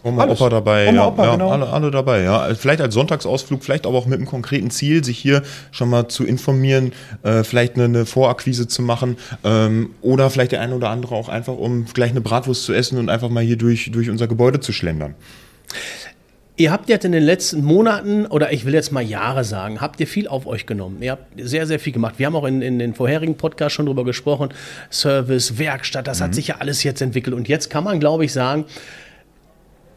Oma, 0.05 0.21
Alles. 0.21 0.39
Opa 0.39 0.49
dabei, 0.51 0.87
Oma, 0.89 0.95
ja, 0.95 1.07
Opa, 1.07 1.25
ja, 1.25 1.31
genau. 1.31 1.49
alle, 1.49 1.67
alle 1.67 1.89
dabei, 1.89 2.21
ja. 2.21 2.53
Vielleicht 2.53 2.79
als 2.79 2.93
Sonntagsausflug, 2.93 3.63
vielleicht 3.63 3.87
aber 3.87 3.97
auch 3.97 4.05
mit 4.05 4.19
einem 4.19 4.27
konkreten 4.27 4.69
Ziel, 4.69 5.03
sich 5.03 5.17
hier 5.17 5.41
schon 5.71 5.89
mal 5.89 6.07
zu 6.09 6.25
informieren, 6.25 6.93
äh, 7.23 7.43
vielleicht 7.43 7.73
eine, 7.73 7.85
eine 7.85 8.05
Vorakquise 8.05 8.67
zu 8.67 8.83
machen 8.83 9.17
ähm, 9.43 9.95
oder 10.01 10.29
vielleicht 10.29 10.51
der 10.51 10.61
eine 10.61 10.75
oder 10.75 10.91
andere 10.91 11.15
auch 11.15 11.27
einfach, 11.27 11.57
um 11.57 11.85
gleich 11.85 12.11
eine 12.11 12.21
Bratwurst 12.21 12.65
zu 12.65 12.73
essen 12.73 12.99
und 12.99 13.09
einfach 13.09 13.29
mal 13.29 13.43
hier 13.43 13.57
durch, 13.57 13.89
durch 13.91 14.11
unser 14.11 14.27
Gebäude 14.27 14.59
zu 14.59 14.73
schlendern. 14.73 15.15
Ihr 16.57 16.71
habt 16.71 16.87
jetzt 16.87 17.03
in 17.03 17.11
den 17.11 17.23
letzten 17.23 17.65
Monaten, 17.65 18.27
oder 18.27 18.53
ich 18.53 18.63
will 18.63 18.73
jetzt 18.73 18.91
mal 18.91 19.01
Jahre 19.01 19.43
sagen, 19.43 19.81
habt 19.81 19.99
ihr 19.99 20.07
viel 20.07 20.27
auf 20.29 20.47
euch 20.47 20.65
genommen. 20.65 21.01
Ihr 21.01 21.11
habt 21.11 21.25
sehr, 21.37 21.67
sehr 21.67 21.79
viel 21.79 21.91
gemacht. 21.91 22.15
Wir 22.17 22.27
haben 22.27 22.35
auch 22.35 22.45
in, 22.45 22.61
in 22.61 22.79
den 22.79 22.93
vorherigen 22.93 23.35
Podcasts 23.35 23.73
schon 23.73 23.87
drüber 23.87 24.05
gesprochen. 24.05 24.49
Service, 24.89 25.57
Werkstatt, 25.57 26.07
das 26.07 26.21
hat 26.21 26.33
sich 26.33 26.47
ja 26.47 26.55
alles 26.59 26.83
jetzt 26.83 27.01
entwickelt. 27.01 27.35
Und 27.35 27.49
jetzt 27.49 27.69
kann 27.69 27.83
man, 27.83 27.99
glaube 27.99 28.23
ich, 28.23 28.31
sagen, 28.31 28.63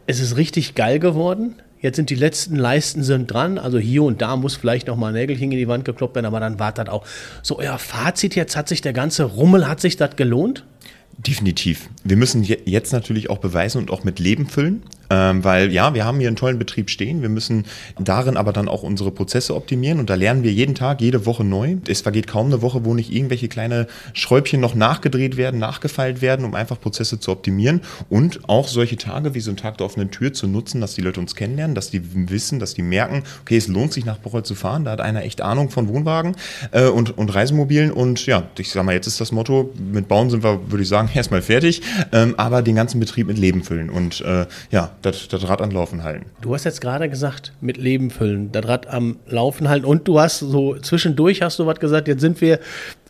es 0.09 0.19
ist 0.19 0.37
richtig 0.37 0.73
geil 0.73 0.97
geworden. 0.97 1.53
Jetzt 1.81 1.95
sind 1.97 2.09
die 2.09 2.15
letzten 2.15 2.55
Leisten 2.55 3.03
sind 3.03 3.31
dran. 3.31 3.59
Also 3.59 3.77
hier 3.77 4.01
und 4.03 4.21
da 4.21 4.35
muss 4.35 4.55
vielleicht 4.55 4.87
noch 4.87 4.97
mal 4.97 5.09
ein 5.09 5.13
Nägelchen 5.13 5.51
in 5.51 5.57
die 5.59 5.67
Wand 5.67 5.85
gekloppt 5.85 6.15
werden, 6.15 6.25
aber 6.25 6.39
dann 6.39 6.57
war 6.57 6.71
das 6.71 6.89
auch. 6.89 7.05
So, 7.43 7.59
euer 7.59 7.77
Fazit 7.77 8.35
jetzt, 8.35 8.55
hat 8.57 8.67
sich 8.67 8.81
der 8.81 8.91
ganze 8.93 9.23
Rummel, 9.23 9.67
hat 9.67 9.79
sich 9.79 9.95
das 9.97 10.15
gelohnt? 10.15 10.65
Definitiv. 11.19 11.89
Wir 12.03 12.17
müssen 12.17 12.43
je- 12.43 12.57
jetzt 12.65 12.91
natürlich 12.91 13.29
auch 13.29 13.37
beweisen 13.37 13.77
und 13.77 13.91
auch 13.91 14.03
mit 14.03 14.17
Leben 14.19 14.47
füllen, 14.47 14.81
ähm, 15.09 15.43
weil 15.43 15.71
ja, 15.71 15.93
wir 15.93 16.05
haben 16.05 16.19
hier 16.19 16.27
einen 16.27 16.35
tollen 16.35 16.59
Betrieb 16.59 16.89
stehen. 16.89 17.21
Wir 17.21 17.29
müssen 17.29 17.65
darin 17.99 18.37
aber 18.37 18.53
dann 18.53 18.67
auch 18.67 18.83
unsere 18.83 19.11
Prozesse 19.11 19.55
optimieren 19.55 19.99
und 19.99 20.09
da 20.09 20.15
lernen 20.15 20.43
wir 20.43 20.51
jeden 20.51 20.75
Tag, 20.75 21.01
jede 21.01 21.25
Woche 21.25 21.43
neu. 21.43 21.77
Es 21.87 22.01
vergeht 22.01 22.27
kaum 22.27 22.47
eine 22.47 22.61
Woche, 22.61 22.85
wo 22.85 22.93
nicht 22.93 23.11
irgendwelche 23.11 23.47
kleine 23.47 23.87
Schräubchen 24.13 24.59
noch 24.59 24.75
nachgedreht 24.75 25.37
werden, 25.37 25.59
nachgefeilt 25.59 26.21
werden, 26.21 26.45
um 26.45 26.55
einfach 26.55 26.79
Prozesse 26.79 27.19
zu 27.19 27.31
optimieren 27.31 27.81
und 28.09 28.47
auch 28.47 28.67
solche 28.67 28.97
Tage 28.97 29.33
wie 29.33 29.39
so 29.39 29.51
ein 29.51 29.57
Tag 29.57 29.77
der 29.77 29.85
offenen 29.85 30.11
Tür 30.11 30.33
zu 30.33 30.47
nutzen, 30.47 30.81
dass 30.81 30.95
die 30.95 31.01
Leute 31.01 31.19
uns 31.19 31.35
kennenlernen, 31.35 31.75
dass 31.75 31.89
die 31.89 32.01
wissen, 32.29 32.59
dass 32.59 32.73
die 32.73 32.83
merken, 32.83 33.23
okay, 33.41 33.57
es 33.57 33.67
lohnt 33.67 33.93
sich 33.93 34.05
nach 34.05 34.17
Bocholt 34.17 34.45
zu 34.45 34.55
fahren. 34.55 34.85
Da 34.85 34.91
hat 34.91 35.01
einer 35.01 35.23
echt 35.23 35.41
Ahnung 35.41 35.69
von 35.69 35.87
Wohnwagen 35.87 36.35
äh, 36.71 36.87
und, 36.87 37.17
und 37.17 37.33
Reisemobilen 37.33 37.91
und 37.91 38.25
ja, 38.25 38.43
ich 38.57 38.71
sag 38.71 38.83
mal, 38.83 38.93
jetzt 38.93 39.07
ist 39.07 39.19
das 39.19 39.31
Motto, 39.31 39.73
mit 39.91 40.07
Bauen 40.07 40.29
sind 40.29 40.43
wir, 40.43 40.59
würde 40.69 40.83
ich 40.83 40.89
sagen, 40.89 41.09
erstmal 41.15 41.41
fertig, 41.41 41.81
ähm, 42.11 42.35
aber 42.37 42.61
den 42.61 42.75
ganzen 42.75 42.99
Betrieb 42.99 43.27
mit 43.27 43.37
Leben 43.37 43.63
füllen 43.63 43.89
und 43.89 44.21
äh, 44.21 44.45
ja, 44.71 44.91
das 45.01 45.27
das 45.27 45.47
Rad 45.47 45.61
an 45.61 45.71
Laufen 45.71 46.03
halten. 46.03 46.25
Du 46.41 46.53
hast 46.53 46.63
jetzt 46.63 46.81
gerade 46.81 47.09
gesagt, 47.09 47.53
mit 47.61 47.77
Leben 47.77 48.09
füllen, 48.11 48.51
das 48.51 48.67
Rad 48.67 48.87
am 48.87 49.17
Laufen 49.27 49.69
halten 49.69 49.85
und 49.85 50.07
du 50.07 50.19
hast 50.19 50.39
so 50.39 50.77
zwischendurch 50.77 51.41
hast 51.41 51.59
du 51.59 51.65
was 51.65 51.79
gesagt, 51.79 52.07
jetzt 52.07 52.21
sind 52.21 52.41
wir, 52.41 52.59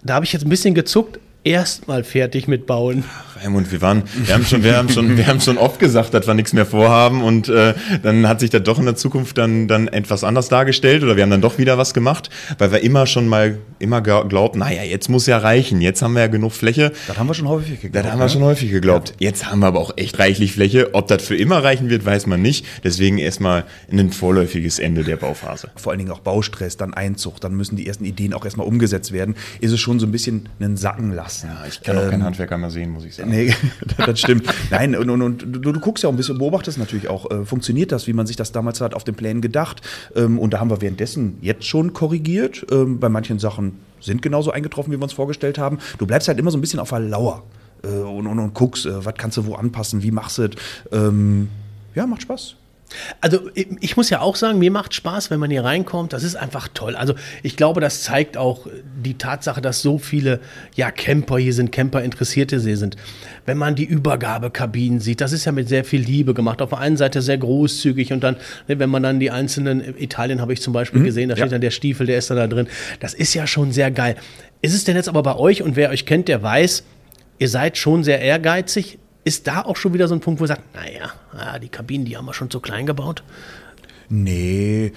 da 0.03 0.15
habe 0.15 0.25
ich 0.25 0.33
jetzt 0.33 0.45
ein 0.45 0.49
bisschen 0.49 0.73
gezuckt, 0.73 1.19
erstmal 1.43 2.03
fertig 2.03 2.47
mit 2.47 2.65
Bauen. 2.65 3.03
Raimund, 3.41 3.71
wir 3.71 3.81
waren, 3.81 4.03
wir 4.23 4.33
haben 4.33 4.45
schon, 4.45 4.63
wir 4.63 4.77
haben 4.77 4.89
schon, 4.89 5.17
wir 5.17 5.27
haben 5.27 5.41
schon 5.41 5.57
oft 5.57 5.79
gesagt, 5.79 6.13
dass 6.13 6.27
wir 6.27 6.33
nichts 6.33 6.53
mehr 6.53 6.65
vorhaben 6.65 7.23
und 7.23 7.49
äh, 7.49 7.73
dann 8.03 8.27
hat 8.27 8.39
sich 8.39 8.49
das 8.49 8.63
doch 8.63 8.79
in 8.79 8.85
der 8.85 8.95
Zukunft 8.95 9.37
dann, 9.37 9.67
dann 9.67 9.87
etwas 9.87 10.23
anders 10.23 10.49
dargestellt 10.49 11.03
oder 11.03 11.15
wir 11.15 11.23
haben 11.23 11.29
dann 11.29 11.41
doch 11.41 11.57
wieder 11.57 11.77
was 11.77 11.93
gemacht, 11.93 12.29
weil 12.57 12.71
wir 12.71 12.81
immer 12.81 13.05
schon 13.05 13.27
mal 13.27 13.57
immer 13.79 14.01
glaubt, 14.01 14.55
naja, 14.55 14.83
jetzt 14.83 15.09
muss 15.09 15.25
ja 15.25 15.37
reichen, 15.37 15.81
jetzt 15.81 16.01
haben 16.01 16.13
wir 16.13 16.21
ja 16.21 16.27
genug 16.27 16.51
Fläche. 16.51 16.91
das 17.07 17.17
haben 17.17 17.27
wir 17.27 17.33
schon 17.33 17.47
häufig 17.47 17.81
geglaubt. 17.81 18.05
Das 18.05 18.11
haben 18.11 18.19
wir 18.19 18.25
ne? 18.25 18.29
schon 18.29 18.43
häufig 18.43 18.71
geglaubt. 18.71 19.13
Jetzt 19.19 19.49
haben 19.49 19.59
wir 19.59 19.67
aber 19.67 19.79
auch 19.79 19.93
echt 19.95 20.19
reichlich 20.19 20.53
Fläche. 20.53 20.93
Ob 20.93 21.07
das 21.07 21.23
für 21.23 21.35
immer 21.35 21.63
reichen 21.63 21.89
wird, 21.89 22.05
weiß 22.05 22.27
man 22.27 22.41
nicht. 22.41 22.65
Deswegen 22.83 23.17
erstmal 23.17 23.65
ein 23.91 24.11
vorläufiges 24.11 24.79
Ende 24.79 25.03
der 25.03 25.15
Bauphase. 25.15 25.69
vor 25.75 25.91
allen 25.91 25.99
Dingen 25.99 26.11
auch 26.11 26.19
Baustress, 26.19 26.77
dann 26.77 26.93
Einzug, 26.93 27.39
dann 27.39 27.55
müssen 27.55 27.77
die 27.77 27.87
ersten 27.87 28.05
Ideen 28.05 28.33
auch 28.33 28.43
erstmal 28.43 28.67
umgesetzt 28.67 29.11
werden, 29.11 29.35
ist 29.61 29.71
es 29.71 29.79
schon 29.79 29.99
so 29.99 30.05
ein 30.05 30.11
bisschen 30.11 30.49
einen 30.59 30.77
Sacken 30.77 31.11
lassen. 31.13 31.47
Ja, 31.47 31.65
ich 31.67 31.81
kann 31.81 31.97
auch 31.97 32.09
keinen 32.09 32.23
Handwerker 32.23 32.57
mehr 32.57 32.69
sehen, 32.69 32.91
muss 32.91 33.05
ich 33.05 33.15
sagen. 33.15 33.28
Nee, 33.29 33.53
das 33.97 34.19
stimmt. 34.19 34.45
Nein, 34.71 34.95
und, 34.95 35.09
und, 35.09 35.21
und 35.21 35.41
du, 35.41 35.59
du 35.71 35.79
guckst 35.79 36.03
ja 36.03 36.09
auch 36.09 36.13
ein 36.13 36.17
bisschen, 36.17 36.37
beobachtest 36.37 36.77
natürlich 36.77 37.07
auch, 37.07 37.29
äh, 37.29 37.45
funktioniert 37.45 37.91
das, 37.91 38.07
wie 38.07 38.13
man 38.13 38.27
sich 38.27 38.35
das 38.35 38.51
damals 38.51 38.81
hat 38.81 38.93
auf 38.93 39.03
den 39.03 39.15
Plänen 39.15 39.41
gedacht. 39.41 39.81
Ähm, 40.15 40.39
und 40.39 40.53
da 40.53 40.59
haben 40.59 40.69
wir 40.69 40.81
währenddessen 40.81 41.37
jetzt 41.41 41.65
schon 41.65 41.93
korrigiert. 41.93 42.65
Ähm, 42.71 42.99
bei 42.99 43.09
manchen 43.09 43.39
Sachen 43.39 43.79
sind 43.99 44.21
genauso 44.21 44.51
eingetroffen, 44.51 44.91
wie 44.91 44.97
wir 44.97 45.03
uns 45.03 45.13
vorgestellt 45.13 45.57
haben. 45.57 45.79
Du 45.97 46.05
bleibst 46.05 46.27
halt 46.27 46.39
immer 46.39 46.51
so 46.51 46.57
ein 46.57 46.61
bisschen 46.61 46.79
auf 46.79 46.89
der 46.89 46.99
Lauer 46.99 47.43
äh, 47.83 47.87
und, 47.87 48.27
und, 48.27 48.39
und 48.39 48.53
guckst, 48.53 48.85
äh, 48.85 49.05
was 49.05 49.13
kannst 49.15 49.37
du 49.37 49.45
wo 49.45 49.55
anpassen, 49.55 50.03
wie 50.03 50.11
machst 50.11 50.37
du 50.37 50.43
es. 50.43 50.51
Ähm, 50.91 51.49
ja, 51.95 52.07
macht 52.07 52.21
Spaß. 52.23 52.55
Also 53.21 53.49
ich 53.53 53.97
muss 53.97 54.09
ja 54.09 54.21
auch 54.21 54.35
sagen, 54.35 54.59
mir 54.59 54.71
macht 54.71 54.93
Spaß, 54.93 55.29
wenn 55.29 55.39
man 55.39 55.51
hier 55.51 55.63
reinkommt. 55.63 56.13
Das 56.13 56.23
ist 56.23 56.35
einfach 56.35 56.67
toll. 56.73 56.95
Also 56.95 57.13
ich 57.43 57.55
glaube, 57.55 57.81
das 57.81 58.03
zeigt 58.03 58.37
auch 58.37 58.67
die 59.03 59.17
Tatsache, 59.17 59.61
dass 59.61 59.81
so 59.81 59.97
viele 59.97 60.39
ja 60.75 60.91
Camper 60.91 61.37
hier 61.37 61.53
sind, 61.53 61.71
Camper-Interessierte 61.71 62.59
hier 62.59 62.77
sind. 62.77 62.95
Wenn 63.45 63.57
man 63.57 63.75
die 63.75 63.85
Übergabekabinen 63.85 64.99
sieht, 64.99 65.21
das 65.21 65.31
ist 65.31 65.45
ja 65.45 65.51
mit 65.51 65.69
sehr 65.69 65.83
viel 65.83 66.01
Liebe 66.01 66.33
gemacht. 66.33 66.61
Auf 66.61 66.69
der 66.69 66.79
einen 66.79 66.97
Seite 66.97 67.21
sehr 67.21 67.37
großzügig 67.37 68.13
und 68.13 68.23
dann, 68.23 68.37
ne, 68.67 68.79
wenn 68.79 68.89
man 68.89 69.03
dann 69.03 69.19
die 69.19 69.31
einzelnen, 69.31 69.81
in 69.81 69.97
Italien 69.97 70.41
habe 70.41 70.53
ich 70.53 70.61
zum 70.61 70.73
Beispiel 70.73 71.03
gesehen, 71.03 71.29
da 71.29 71.35
steht 71.35 71.47
ja. 71.47 71.51
dann 71.51 71.61
der 71.61 71.71
Stiefel, 71.71 72.07
der 72.07 72.17
ist 72.17 72.29
dann 72.29 72.37
da 72.37 72.47
drin. 72.47 72.67
Das 72.99 73.13
ist 73.13 73.33
ja 73.33 73.47
schon 73.47 73.71
sehr 73.71 73.91
geil. 73.91 74.15
Ist 74.61 74.73
es 74.73 74.83
denn 74.83 74.95
jetzt 74.95 75.09
aber 75.09 75.23
bei 75.23 75.35
euch 75.35 75.61
und 75.61 75.75
wer 75.75 75.89
euch 75.89 76.05
kennt, 76.05 76.27
der 76.27 76.43
weiß, 76.43 76.83
ihr 77.37 77.49
seid 77.49 77.77
schon 77.77 78.03
sehr 78.03 78.21
ehrgeizig. 78.21 78.97
Ist 79.29 79.45
da 79.45 79.61
auch 79.61 79.75
schon 79.75 79.93
wieder 79.93 80.07
so 80.07 80.15
ein 80.15 80.21
Punkt, 80.21 80.39
wo 80.39 80.45
ihr 80.45 80.47
sagt, 80.47 80.73
naja, 80.73 81.11
ah, 81.33 81.59
die 81.59 81.69
Kabinen, 81.69 82.03
die 82.03 82.17
haben 82.17 82.25
wir 82.25 82.33
schon 82.33 82.49
zu 82.49 82.59
klein 82.59 82.87
gebaut? 82.87 83.21
Nee, 84.09 84.91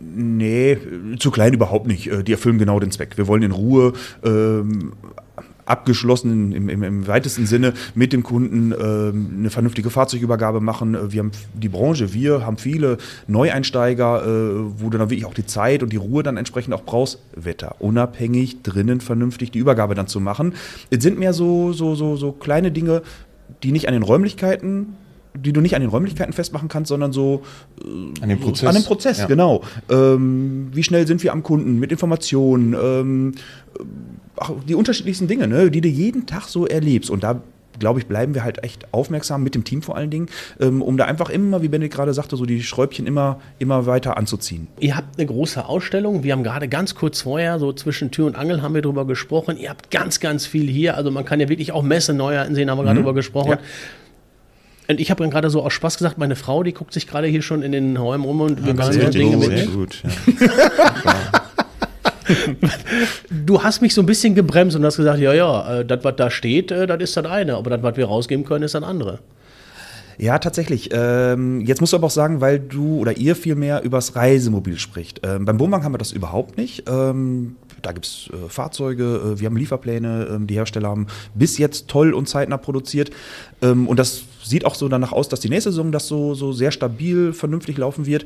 nee, 0.00 0.78
zu 1.18 1.30
klein 1.30 1.52
überhaupt 1.52 1.86
nicht. 1.86 2.10
Äh, 2.10 2.22
Die 2.22 2.32
erfüllen 2.32 2.56
genau 2.56 2.80
den 2.80 2.90
Zweck. 2.90 3.18
Wir 3.18 3.26
wollen 3.26 3.42
in 3.42 3.52
Ruhe 3.52 3.92
ähm, 4.24 4.94
abgeschlossen 5.66 6.52
im, 6.52 6.70
im, 6.70 6.82
im 6.82 7.06
weitesten 7.06 7.44
Sinne 7.44 7.74
mit 7.94 8.14
dem 8.14 8.22
Kunden 8.22 8.72
ähm, 8.72 9.34
eine 9.40 9.50
vernünftige 9.50 9.90
Fahrzeugübergabe 9.90 10.60
machen. 10.62 10.94
Äh, 10.94 11.12
Wir 11.12 11.18
haben 11.18 11.32
die 11.52 11.68
Branche, 11.68 12.14
wir 12.14 12.46
haben 12.46 12.56
viele 12.56 12.96
Neueinsteiger, 13.26 14.22
äh, 14.24 14.80
wo 14.80 14.88
du 14.88 14.96
dann 14.96 15.10
wirklich 15.10 15.26
auch 15.26 15.34
die 15.34 15.44
Zeit 15.44 15.82
und 15.82 15.92
die 15.92 15.98
Ruhe 15.98 16.22
dann 16.22 16.38
entsprechend 16.38 16.72
auch 16.72 16.84
brauchst, 16.84 17.18
wetterunabhängig, 17.36 18.62
drinnen 18.62 19.02
vernünftig 19.02 19.50
die 19.50 19.58
Übergabe 19.58 19.94
dann 19.94 20.06
zu 20.06 20.20
machen. 20.20 20.54
Es 20.88 21.02
sind 21.02 21.18
mehr 21.18 21.34
so, 21.34 21.74
so, 21.74 21.94
so, 21.94 22.16
so 22.16 22.32
kleine 22.32 22.72
Dinge, 22.72 23.02
die 23.64 23.72
nicht 23.72 23.88
an 23.88 23.94
den 23.94 24.02
Räumlichkeiten 24.04 24.94
die 25.36 25.52
du 25.52 25.60
nicht 25.60 25.74
an 25.74 25.80
den 25.80 25.90
Räumlichkeiten 25.90 26.32
festmachen 26.32 26.68
kannst, 26.68 26.90
sondern 26.90 27.12
so 27.12 27.42
An 28.20 28.28
dem 28.28 28.38
Prozess. 28.38 28.68
an 28.68 28.74
dem 28.76 28.84
Prozess, 28.84 29.18
Ja. 29.18 29.26
genau. 29.26 29.62
Ähm, 29.90 30.68
wie 30.72 30.84
schnell 30.84 31.08
sind 31.08 31.24
wir 31.24 31.32
am 31.32 31.42
Kunden 31.42 31.80
mit 31.80 31.90
Informationen, 31.90 32.72
ähm, 32.80 33.32
die 34.68 34.76
unterschiedlichsten 34.76 35.26
Dinge, 35.26 35.48
ne, 35.48 35.72
die 35.72 35.80
du 35.80 35.88
jeden 35.88 36.26
Tag 36.26 36.44
so 36.46 36.68
erlebst. 36.68 37.10
Und 37.10 37.24
da 37.24 37.42
glaube 37.78 38.00
ich, 38.00 38.06
bleiben 38.06 38.34
wir 38.34 38.44
halt 38.44 38.62
echt 38.64 38.92
aufmerksam 38.92 39.42
mit 39.42 39.54
dem 39.54 39.64
Team 39.64 39.82
vor 39.82 39.96
allen 39.96 40.10
Dingen, 40.10 40.28
ähm, 40.60 40.82
um 40.82 40.96
da 40.96 41.04
einfach 41.06 41.30
immer, 41.30 41.62
wie 41.62 41.68
Benedikt 41.68 41.94
gerade 41.94 42.14
sagte, 42.14 42.36
so 42.36 42.44
die 42.46 42.62
Schräubchen 42.62 43.06
immer, 43.06 43.40
immer 43.58 43.86
weiter 43.86 44.16
anzuziehen. 44.16 44.68
Ihr 44.80 44.96
habt 44.96 45.18
eine 45.18 45.26
große 45.26 45.64
Ausstellung. 45.66 46.22
Wir 46.24 46.32
haben 46.32 46.44
gerade 46.44 46.68
ganz 46.68 46.94
kurz 46.94 47.22
vorher, 47.22 47.58
so 47.58 47.72
zwischen 47.72 48.10
Tür 48.10 48.26
und 48.26 48.36
Angel, 48.36 48.62
haben 48.62 48.74
wir 48.74 48.82
darüber 48.82 49.06
gesprochen. 49.06 49.56
Ihr 49.58 49.70
habt 49.70 49.90
ganz, 49.90 50.20
ganz 50.20 50.46
viel 50.46 50.68
hier. 50.68 50.96
Also 50.96 51.10
man 51.10 51.24
kann 51.24 51.40
ja 51.40 51.48
wirklich 51.48 51.72
auch 51.72 51.82
Messe 51.82 52.14
Neuheiten 52.14 52.54
sehen, 52.54 52.70
haben 52.70 52.78
wir 52.78 52.84
gerade 52.84 52.98
Mhm. 53.00 53.04
drüber 53.04 53.14
gesprochen. 53.14 53.50
Ja. 53.50 53.58
Und 54.86 55.00
ich 55.00 55.10
habe 55.10 55.22
dann 55.22 55.30
gerade 55.30 55.48
so 55.48 55.62
aus 55.62 55.72
Spaß 55.72 55.96
gesagt, 55.96 56.18
meine 56.18 56.36
Frau, 56.36 56.62
die 56.62 56.72
guckt 56.74 56.92
sich 56.92 57.06
gerade 57.06 57.26
hier 57.26 57.40
schon 57.40 57.62
in 57.62 57.72
den 57.72 57.96
Räumen 57.96 58.24
rum 58.24 58.42
und 58.42 58.66
wir 58.66 58.74
machen 58.74 58.92
sehr 58.92 59.04
so 59.06 59.18
Dinge 59.18 59.36
mit. 59.38 59.56
Sehr 59.58 59.66
gut. 59.68 60.02
Ja. 60.04 61.14
Du 63.30 63.62
hast 63.62 63.82
mich 63.82 63.94
so 63.94 64.02
ein 64.02 64.06
bisschen 64.06 64.34
gebremst 64.34 64.76
und 64.76 64.84
hast 64.84 64.96
gesagt, 64.96 65.18
ja, 65.18 65.32
ja, 65.32 65.80
äh, 65.80 65.84
das, 65.84 66.04
was 66.04 66.16
da 66.16 66.30
steht, 66.30 66.70
äh, 66.70 66.86
das 66.86 67.00
ist 67.00 67.16
das 67.16 67.26
eine, 67.26 67.56
aber 67.56 67.70
das, 67.70 67.82
was 67.82 67.96
wir 67.96 68.06
rausgeben 68.06 68.44
können, 68.44 68.64
ist 68.64 68.74
das 68.74 68.82
andere. 68.82 69.18
Ja, 70.18 70.38
tatsächlich. 70.38 70.90
Ähm, 70.92 71.60
jetzt 71.62 71.80
musst 71.80 71.92
du 71.92 71.96
aber 71.96 72.06
auch 72.06 72.10
sagen, 72.10 72.40
weil 72.40 72.60
du 72.60 72.98
oder 72.98 73.16
ihr 73.16 73.34
viel 73.34 73.56
mehr 73.56 73.82
übers 73.82 74.14
Reisemobil 74.14 74.78
spricht. 74.78 75.20
Ähm, 75.24 75.44
beim 75.44 75.58
Wohnwagen 75.58 75.84
haben 75.84 75.94
wir 75.94 75.98
das 75.98 76.12
überhaupt 76.12 76.56
nicht. 76.56 76.84
Ähm, 76.88 77.56
da 77.82 77.92
gibt 77.92 78.06
es 78.06 78.30
äh, 78.32 78.48
Fahrzeuge, 78.48 79.34
äh, 79.34 79.40
wir 79.40 79.46
haben 79.46 79.56
Lieferpläne, 79.56 80.28
ähm, 80.30 80.46
die 80.46 80.54
Hersteller 80.54 80.88
haben 80.88 81.06
bis 81.34 81.58
jetzt 81.58 81.88
toll 81.88 82.14
und 82.14 82.28
zeitnah 82.28 82.56
produziert. 82.56 83.10
Ähm, 83.60 83.88
und 83.88 83.98
das 83.98 84.22
sieht 84.42 84.64
auch 84.64 84.74
so 84.74 84.88
danach 84.88 85.12
aus, 85.12 85.28
dass 85.28 85.40
die 85.40 85.48
nächste 85.48 85.70
Saison 85.70 85.90
das 85.92 86.06
so, 86.06 86.34
so 86.34 86.52
sehr 86.52 86.70
stabil, 86.70 87.32
vernünftig 87.32 87.76
laufen 87.76 88.06
wird. 88.06 88.24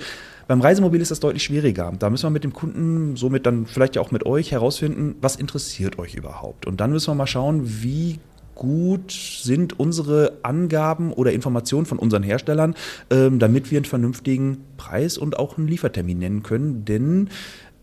Beim 0.49 0.63
Reisemobil 0.63 1.03
ist 1.03 1.11
das 1.11 1.21
deutlich 1.21 1.45
schwieriger. 1.45 1.93
Da 1.99 2.09
müssen 2.09 2.25
wir 2.25 2.31
mit 2.31 2.43
dem 2.43 2.55
Kunden, 2.55 3.17
somit 3.17 3.45
dann 3.45 3.67
vielleicht 3.67 3.97
ja 3.97 4.03
auch 4.03 4.11
mit 4.11 4.25
euch 4.25 4.51
herausfinden, 4.51 5.15
was 5.21 5.37
interessiert 5.37 5.99
euch 5.99 6.15
überhaupt. 6.15 6.67
Und 6.67 6.81
dann 6.81 6.91
müssen 6.91 7.11
wir 7.11 7.15
mal 7.15 7.27
schauen, 7.27 7.83
wie 7.83 8.19
gut 8.55 9.13
sind 9.13 9.79
unsere 9.79 10.39
Angaben 10.43 11.13
oder 11.13 11.33
Informationen 11.33 11.85
von 11.85 11.99
unseren 11.99 12.23
Herstellern, 12.23 12.75
ähm, 13.11 13.39
damit 13.39 13.71
wir 13.71 13.77
einen 13.77 13.85
vernünftigen 13.85 14.65
Preis 14.79 15.19
und 15.19 15.39
auch 15.39 15.59
einen 15.59 15.69
Liefertermin 15.69 16.19
nennen 16.19 16.43
können. 16.43 16.87
Denn 16.87 17.29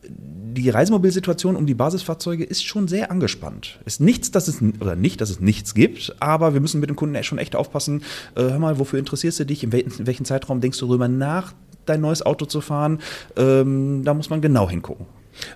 die 0.10 0.70
Reisemobilsituation 0.70 1.56
um 1.56 1.68
die 1.68 1.76
Basisfahrzeuge 1.76 2.44
ist 2.44 2.66
schon 2.66 2.88
sehr 2.88 3.12
angespannt. 3.12 3.80
Ist 3.86 4.02
nichts, 4.02 4.32
dass 4.32 4.48
es 4.48 4.60
oder 4.80 4.96
nicht, 4.96 5.22
dass 5.22 5.30
es 5.30 5.40
nichts 5.40 5.76
gibt, 5.76 6.16
aber 6.20 6.56
wir 6.56 6.62
müssen 6.62 6.80
mit 6.80 6.90
dem 6.90 6.96
Kunden 6.96 7.24
schon 7.24 7.38
echt 7.38 7.56
aufpassen. 7.56 8.02
Äh, 8.36 8.42
hör 8.42 8.60
mal, 8.60 8.80
wofür 8.80 8.98
interessierst 8.98 9.40
du 9.40 9.46
dich? 9.46 9.64
In, 9.64 9.72
wel 9.72 9.82
in 9.82 10.08
welchem 10.08 10.26
Zeitraum 10.26 10.62
denkst 10.62 10.80
du 10.80 10.88
darüber 10.88 11.08
nach, 11.08 11.54
dein 11.86 12.02
neues 12.02 12.26
Auto 12.26 12.46
zu 12.46 12.62
fahren? 12.62 13.00
Ähm, 13.38 14.04
da 14.04 14.14
muss 14.14 14.30
man 14.30 14.42
genau 14.42 14.70
hingucken. 14.70 15.06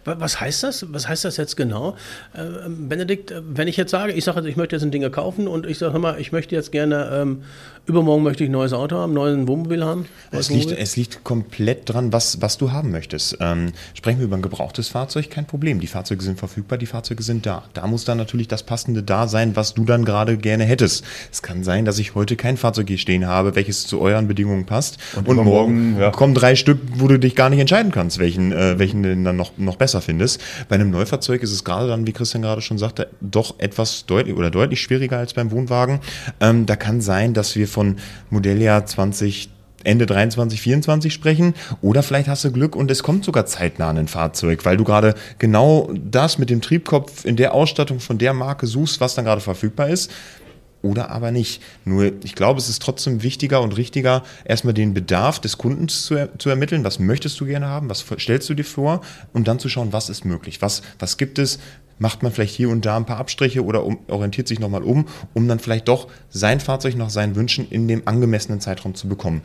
Wa- 0.05 0.15
Was 0.19 0.39
heißt 0.39 0.63
das? 0.63 0.86
Was 0.91 1.07
heißt 1.07 1.25
das 1.25 1.38
jetzt 1.38 1.55
genau? 1.57 1.95
Äh, 2.33 2.69
Benedikt, 2.69 3.31
äh, 3.31 3.41
wenn 3.50 3.67
ich 3.67 3.77
jetzt 3.77 3.91
sage, 3.91 4.13
ich 4.13 4.24
sage, 4.24 4.39
jetzt, 4.39 4.50
ich 4.50 4.55
möchte 4.57 4.75
jetzt 4.75 4.83
ein 4.83 4.91
Ding 4.91 5.09
kaufen 5.12 5.48
und 5.48 5.65
ich 5.65 5.77
sage 5.77 5.95
immer, 5.95 6.17
ich 6.17 6.31
möchte 6.31 6.55
jetzt 6.55 6.71
gerne, 6.71 7.09
ähm, 7.13 7.43
übermorgen 7.86 8.24
möchte 8.24 8.43
ich 8.43 8.50
ein 8.50 8.53
neues 8.53 8.74
Auto 8.74 8.98
haben, 8.98 9.12
ein 9.12 9.15
neues 9.15 9.48
Wohnmobil 9.48 9.83
haben. 9.83 10.05
Es 10.31 10.50
liegt, 10.50 10.71
es 10.71 10.95
liegt 10.95 11.24
komplett 11.24 11.89
dran, 11.89 12.13
was, 12.13 12.41
was 12.41 12.57
du 12.57 12.71
haben 12.71 12.91
möchtest. 12.91 13.38
Ähm, 13.39 13.71
sprechen 13.93 14.19
wir 14.19 14.25
über 14.25 14.36
ein 14.36 14.41
gebrauchtes 14.41 14.89
Fahrzeug, 14.89 15.29
kein 15.29 15.45
Problem. 15.48 15.79
Die 15.79 15.88
Fahrzeuge 15.88 16.24
sind 16.24 16.38
verfügbar, 16.38 16.77
die 16.77 16.86
Fahrzeuge 16.86 17.24
sind 17.24 17.45
da. 17.45 17.63
Da 17.74 17.88
muss 17.88 18.05
dann 18.05 18.17
natürlich 18.17 18.48
das 18.48 18.63
Passende 18.63 19.01
da 19.01 19.27
sein, 19.27 19.55
was 19.55 19.74
du 19.74 19.86
dann 19.86 20.05
gerade 20.05 20.38
gerne 20.38 20.65
hättest. 20.65 21.03
Es 21.31 21.41
kann 21.41 21.63
sein, 21.63 21.86
dass 21.86 21.98
ich 22.00 22.15
heute 22.15 22.36
kein 22.36 22.57
Fahrzeug 22.57 22.88
hier 22.88 22.98
stehen 22.98 23.25
habe, 23.25 23.55
welches 23.55 23.88
zu 23.88 24.01
euren 24.01 24.27
Bedingungen 24.27 24.65
passt. 24.65 24.98
Und, 25.15 25.27
morgen 25.39 25.98
ja. 26.00 26.12
kommen 26.12 26.33
drei 26.33 26.55
Stück, 26.55 26.79
wo 26.95 27.07
du 27.07 27.17
dich 27.17 27.36
gar 27.36 27.50
nicht 27.50 27.59
entscheiden 27.59 27.91
kannst, 27.91 28.19
welchen, 28.19 28.51
äh, 28.51 28.77
welchen 28.77 29.03
du 29.03 29.15
dann 29.15 29.36
noch, 29.36 29.57
noch 29.57 29.68
besser 29.75 30.01
findest. 30.01 30.41
Bei 30.67 30.75
einem 30.75 30.91
Neufahrzeug 30.91 31.43
ist 31.43 31.51
es 31.51 31.63
gerade 31.63 31.88
dann, 31.88 32.07
wie 32.07 32.13
Christian 32.13 32.41
gerade 32.41 32.61
schon 32.61 32.77
sagte, 32.77 33.09
doch 33.21 33.55
etwas 33.59 34.05
deutlich 34.05 34.35
oder 34.35 34.51
deutlich 34.51 34.81
schwieriger 34.81 35.17
als 35.17 35.33
beim 35.33 35.51
Wohnwagen. 35.51 35.99
Ähm, 36.39 36.65
da 36.65 36.75
kann 36.75 37.01
sein, 37.01 37.33
dass 37.33 37.55
wir 37.55 37.67
von 37.67 37.97
Modelljahr 38.29 38.85
20 38.85 39.49
Ende 39.83 40.05
23, 40.05 40.61
24 40.61 41.13
sprechen. 41.13 41.53
Oder 41.81 42.03
vielleicht 42.03 42.27
hast 42.27 42.43
du 42.43 42.51
Glück 42.51 42.75
und 42.75 42.91
es 42.91 43.03
kommt 43.03 43.23
sogar 43.23 43.45
zeitnah 43.45 43.89
ein 43.89 44.07
Fahrzeug, 44.07 44.65
weil 44.65 44.77
du 44.77 44.83
gerade 44.83 45.15
genau 45.38 45.89
das 45.93 46.38
mit 46.38 46.49
dem 46.49 46.61
Triebkopf 46.61 47.25
in 47.25 47.35
der 47.35 47.53
Ausstattung 47.53 47.99
von 47.99 48.17
der 48.17 48.33
Marke 48.33 48.67
suchst, 48.67 48.99
was 48.99 49.15
dann 49.15 49.25
gerade 49.25 49.41
verfügbar 49.41 49.89
ist. 49.89 50.11
Oder 50.81 51.09
aber 51.12 51.31
nicht. 51.31 51.62
Nur, 51.83 52.12
ich 52.24 52.36
glaube, 52.36 52.59
es 52.59 52.69
ist 52.69 52.81
trotzdem 52.81 53.21
wichtiger 53.21 53.62
und 53.62 53.75
richtiger, 53.75 54.24
erstmal 54.45 54.74
den 54.74 54.93
Bedarf 54.93 55.39
des 55.39 55.57
Kundens 55.57 56.05
zu, 56.05 56.15
er, 56.15 56.39
zu 56.39 56.50
ermitteln. 56.50 56.83
Was 56.86 57.00
möchtest 57.00 57.39
du 57.39 57.45
gerne 57.45 57.67
haben? 57.67 57.89
Was 57.89 58.05
stellst 58.17 58.50
du 58.50 58.53
dir 58.53 58.63
vor? 58.63 59.01
Und 59.33 59.48
dann 59.48 59.59
zu 59.59 59.67
schauen, 59.67 59.91
was 59.91 60.09
ist 60.09 60.24
möglich? 60.24 60.62
Was, 60.62 60.81
was 60.98 61.17
gibt 61.17 61.38
es? 61.38 61.59
Macht 61.98 62.24
man 62.24 62.31
vielleicht 62.31 62.55
hier 62.55 62.69
und 62.69 62.86
da 62.86 62.95
ein 62.95 63.05
paar 63.05 63.17
Abstriche 63.17 63.63
oder 63.65 63.83
um, 63.83 64.00
orientiert 64.07 64.48
sich 64.48 64.59
nochmal 64.59 64.83
um, 64.83 65.05
um 65.33 65.50
dann 65.50 65.59
vielleicht 65.59 65.89
doch 65.89 66.07
sein 66.29 66.62
Fahrzeug 66.62 66.95
nach 66.95 67.09
seinen 67.09 67.36
Wünschen 67.36 67.69
in 67.69 67.89
dem 67.89 68.03
angemessenen 68.07 68.62
Zeitraum 68.62 68.95
zu 68.95 69.09
bekommen. 69.09 69.41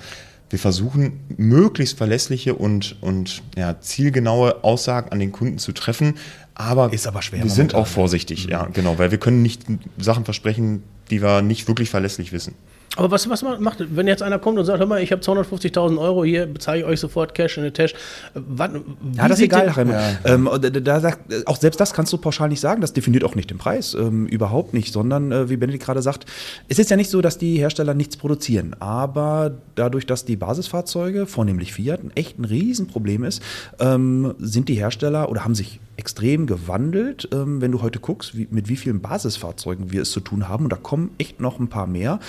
Wir 0.51 0.61
versuchen, 0.61 1.19
möglichst 1.37 1.99
verlässliche 1.99 2.55
und, 2.55 2.97
und 3.01 3.43
ja, 3.57 3.81
zielgenaue 3.81 4.63
Aussagen 4.63 5.11
an 5.11 5.19
den 5.19 5.33
Kunden 5.33 5.59
zu 5.59 5.73
treffen. 5.73 6.15
Aber, 6.55 6.93
Ist 6.93 7.07
aber 7.07 7.21
schwer 7.21 7.43
wir 7.43 7.51
sind 7.51 7.75
auch 7.75 7.87
vorsichtig, 7.87 8.47
ja, 8.47 8.67
genau, 8.73 8.99
weil 8.99 9.11
wir 9.11 9.19
können 9.19 9.43
nicht 9.43 9.63
Sachen 9.99 10.25
versprechen, 10.25 10.85
die 11.11 11.21
wir 11.21 11.43
nicht 11.43 11.67
wirklich 11.67 11.91
verlässlich 11.91 12.33
wissen. 12.33 12.55
Aber 12.97 13.11
was, 13.11 13.29
was 13.29 13.43
man 13.43 13.61
macht, 13.63 13.85
wenn 13.97 14.07
jetzt 14.07 14.23
einer 14.23 14.39
kommt 14.39 14.59
und 14.59 14.65
sagt, 14.65 14.79
hör 14.79 14.87
mal, 14.87 15.03
ich 15.03 15.11
habe 15.11 15.21
250.000 15.21 15.99
Euro 15.99 16.25
hier, 16.25 16.47
bezahle 16.47 16.81
ich 16.81 16.85
euch 16.85 17.01
sofort 17.01 17.35
Cash 17.35 17.59
in 17.59 17.65
the 17.65 17.71
Tash. 17.71 17.95
Wann, 18.35 18.83
Ja, 19.17 19.29
das 19.29 19.39
ist 19.39 19.45
egal, 19.45 19.69
Raimund. 19.69 19.99
Ähm, 20.25 20.47
und 20.47 20.87
da, 20.87 21.01
sagt, 21.01 21.47
auch 21.47 21.57
selbst 21.57 21.81
das 21.81 21.93
kannst 21.93 22.13
du 22.13 22.19
pauschal 22.19 22.49
nicht 22.49 22.61
sagen. 22.61 22.81
Das 22.81 22.93
definiert 22.93 23.25
auch 23.25 23.35
nicht 23.35 23.51
den 23.51 23.59
Preis. 23.59 23.95
Ähm, 23.95 24.27
überhaupt 24.27 24.75
nicht. 24.75 24.93
Sondern, 24.93 25.33
äh, 25.33 25.49
wie 25.49 25.57
Benedikt 25.57 25.85
gerade 25.85 26.03
sagt, 26.03 26.27
es 26.69 26.79
ist 26.79 26.91
ja 26.91 26.97
nicht 26.97 27.11
so, 27.11 27.21
dass 27.21 27.39
die 27.39 27.59
Hersteller 27.59 27.95
nichts 27.95 28.17
produzieren. 28.17 28.77
Aber 28.79 29.53
dadurch, 29.75 30.07
dass 30.07 30.25
die 30.25 30.37
Basisfahrzeuge, 30.37 31.27
vornehmlich 31.27 31.73
Fiat, 31.73 32.05
ein 32.05 32.13
echt 32.15 32.39
ein 32.39 32.45
Riesenproblem 32.45 33.25
ist, 33.25 33.43
ähm, 33.81 34.35
sind 34.39 34.69
die 34.69 34.75
Hersteller 34.75 35.31
oder 35.31 35.45
haben 35.45 35.55
sich 35.55 35.81
extrem 35.97 36.47
gewandelt. 36.47 37.29
Ähm, 37.33 37.61
wenn 37.61 37.73
du 37.73 37.83
heute 37.83 37.99
guckst, 37.99 38.37
wie, 38.37 38.49
mit 38.51 38.69
wie 38.69 38.77
vielen 38.77 39.01
Basisfahrzeugen 39.01 39.91
wir 39.93 40.03
es 40.03 40.11
zu 40.11 40.21
tun 40.21 40.49
haben, 40.49 40.65
und 40.65 40.73
da 40.73 40.77
kommen 40.77 41.11
echt 41.19 41.41
noch 41.41 41.59
ein 41.59 41.69
paar 41.69 41.87
mehr. 41.87 42.21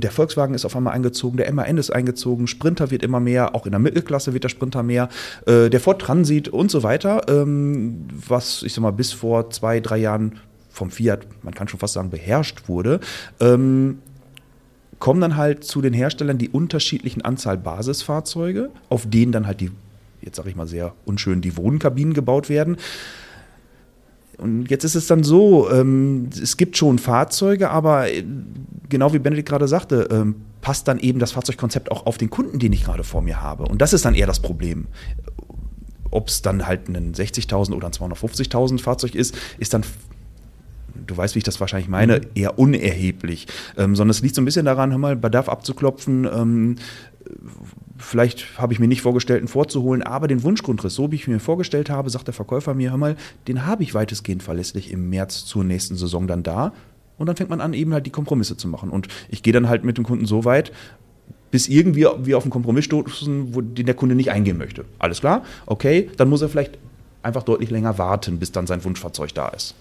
Der 0.00 0.10
Volkswagen 0.10 0.54
ist 0.54 0.64
auf 0.64 0.76
einmal 0.76 0.94
eingezogen, 0.94 1.36
der 1.36 1.52
MAN 1.52 1.78
ist 1.78 1.90
eingezogen, 1.90 2.46
Sprinter 2.46 2.90
wird 2.90 3.02
immer 3.02 3.20
mehr, 3.20 3.54
auch 3.54 3.66
in 3.66 3.72
der 3.72 3.78
Mittelklasse 3.78 4.32
wird 4.32 4.44
der 4.44 4.48
Sprinter 4.48 4.82
mehr, 4.82 5.08
äh, 5.46 5.70
der 5.70 5.80
Ford 5.80 6.00
Transit 6.00 6.48
und 6.48 6.70
so 6.70 6.82
weiter, 6.82 7.22
ähm, 7.28 8.08
was 8.28 8.62
ich 8.62 8.74
sag 8.74 8.82
mal 8.82 8.90
bis 8.90 9.12
vor 9.12 9.50
zwei, 9.50 9.80
drei 9.80 9.98
Jahren 9.98 10.38
vom 10.70 10.90
Fiat, 10.90 11.26
man 11.42 11.54
kann 11.54 11.68
schon 11.68 11.80
fast 11.80 11.94
sagen, 11.94 12.10
beherrscht 12.10 12.68
wurde. 12.68 13.00
Ähm, 13.40 13.98
kommen 14.98 15.20
dann 15.20 15.36
halt 15.36 15.64
zu 15.64 15.80
den 15.80 15.94
Herstellern 15.94 16.38
die 16.38 16.50
unterschiedlichen 16.50 17.22
Anzahl 17.22 17.58
Basisfahrzeuge, 17.58 18.70
auf 18.88 19.08
denen 19.08 19.32
dann 19.32 19.46
halt 19.46 19.60
die, 19.60 19.70
jetzt 20.20 20.36
sage 20.36 20.50
ich 20.50 20.56
mal 20.56 20.68
sehr 20.68 20.92
unschön, 21.04 21.40
die 21.40 21.56
Wohnkabinen 21.56 22.14
gebaut 22.14 22.48
werden. 22.48 22.76
Und 24.40 24.70
jetzt 24.70 24.84
ist 24.84 24.94
es 24.94 25.06
dann 25.06 25.22
so, 25.22 25.70
ähm, 25.70 26.30
es 26.30 26.56
gibt 26.56 26.76
schon 26.76 26.98
Fahrzeuge, 26.98 27.70
aber 27.70 28.10
äh, 28.10 28.24
genau 28.88 29.12
wie 29.12 29.18
Benedikt 29.18 29.48
gerade 29.48 29.68
sagte, 29.68 30.08
ähm, 30.10 30.36
passt 30.60 30.88
dann 30.88 30.98
eben 30.98 31.18
das 31.18 31.32
Fahrzeugkonzept 31.32 31.90
auch 31.90 32.06
auf 32.06 32.18
den 32.18 32.30
Kunden, 32.30 32.58
den 32.58 32.72
ich 32.72 32.84
gerade 32.84 33.04
vor 33.04 33.22
mir 33.22 33.40
habe. 33.40 33.64
Und 33.64 33.80
das 33.80 33.92
ist 33.92 34.04
dann 34.04 34.14
eher 34.14 34.26
das 34.26 34.40
Problem. 34.40 34.86
Ob 36.10 36.28
es 36.28 36.42
dann 36.42 36.66
halt 36.66 36.88
ein 36.88 37.14
60.000 37.14 37.72
oder 37.72 37.86
ein 37.86 37.92
250.000 37.92 38.80
Fahrzeug 38.80 39.14
ist, 39.14 39.36
ist 39.58 39.74
dann 39.74 39.84
du 41.06 41.16
weißt, 41.16 41.34
wie 41.34 41.38
ich 41.38 41.44
das 41.44 41.60
wahrscheinlich 41.60 41.88
meine, 41.88 42.20
eher 42.34 42.58
unerheblich. 42.58 43.46
Ähm, 43.76 43.96
sondern 43.96 44.10
es 44.10 44.22
liegt 44.22 44.34
so 44.34 44.42
ein 44.42 44.44
bisschen 44.44 44.64
daran, 44.64 44.90
hör 44.90 44.98
mal, 44.98 45.16
Bedarf 45.16 45.48
abzuklopfen. 45.48 46.24
Ähm, 46.24 46.76
vielleicht 47.98 48.58
habe 48.58 48.72
ich 48.72 48.78
mir 48.78 48.88
nicht 48.88 49.02
vorgestellt, 49.02 49.38
einen 49.40 49.48
vorzuholen, 49.48 50.02
aber 50.02 50.28
den 50.28 50.42
Wunschgrundriss, 50.42 50.94
so 50.94 51.10
wie 51.10 51.16
ich 51.16 51.28
mir 51.28 51.40
vorgestellt 51.40 51.90
habe, 51.90 52.10
sagt 52.10 52.26
der 52.26 52.34
Verkäufer 52.34 52.74
mir, 52.74 52.90
hör 52.90 52.98
mal, 52.98 53.16
den 53.48 53.66
habe 53.66 53.82
ich 53.82 53.94
weitestgehend 53.94 54.42
verlässlich 54.42 54.90
im 54.90 55.10
März 55.10 55.44
zur 55.44 55.64
nächsten 55.64 55.96
Saison 55.96 56.26
dann 56.26 56.42
da. 56.42 56.72
Und 57.18 57.26
dann 57.26 57.36
fängt 57.36 57.50
man 57.50 57.60
an, 57.60 57.74
eben 57.74 57.92
halt 57.92 58.06
die 58.06 58.10
Kompromisse 58.10 58.56
zu 58.56 58.66
machen. 58.68 58.90
Und 58.90 59.08
ich 59.28 59.42
gehe 59.42 59.52
dann 59.52 59.68
halt 59.68 59.84
mit 59.84 59.98
dem 59.98 60.04
Kunden 60.04 60.26
so 60.26 60.44
weit, 60.44 60.72
bis 61.50 61.68
irgendwie 61.68 62.06
wir 62.18 62.36
auf 62.36 62.44
einen 62.44 62.50
Kompromiss 62.50 62.86
stoßen, 62.86 63.54
wo 63.54 63.60
den 63.60 63.86
der 63.86 63.94
Kunde 63.94 64.14
nicht 64.14 64.30
eingehen 64.30 64.56
möchte. 64.56 64.84
Alles 64.98 65.20
klar? 65.20 65.44
Okay, 65.66 66.08
dann 66.16 66.28
muss 66.28 66.42
er 66.42 66.48
vielleicht 66.48 66.78
einfach 67.22 67.42
deutlich 67.42 67.70
länger 67.70 67.98
warten, 67.98 68.38
bis 68.38 68.52
dann 68.52 68.66
sein 68.66 68.82
Wunschfahrzeug 68.84 69.34
da 69.34 69.48
ist. 69.48 69.74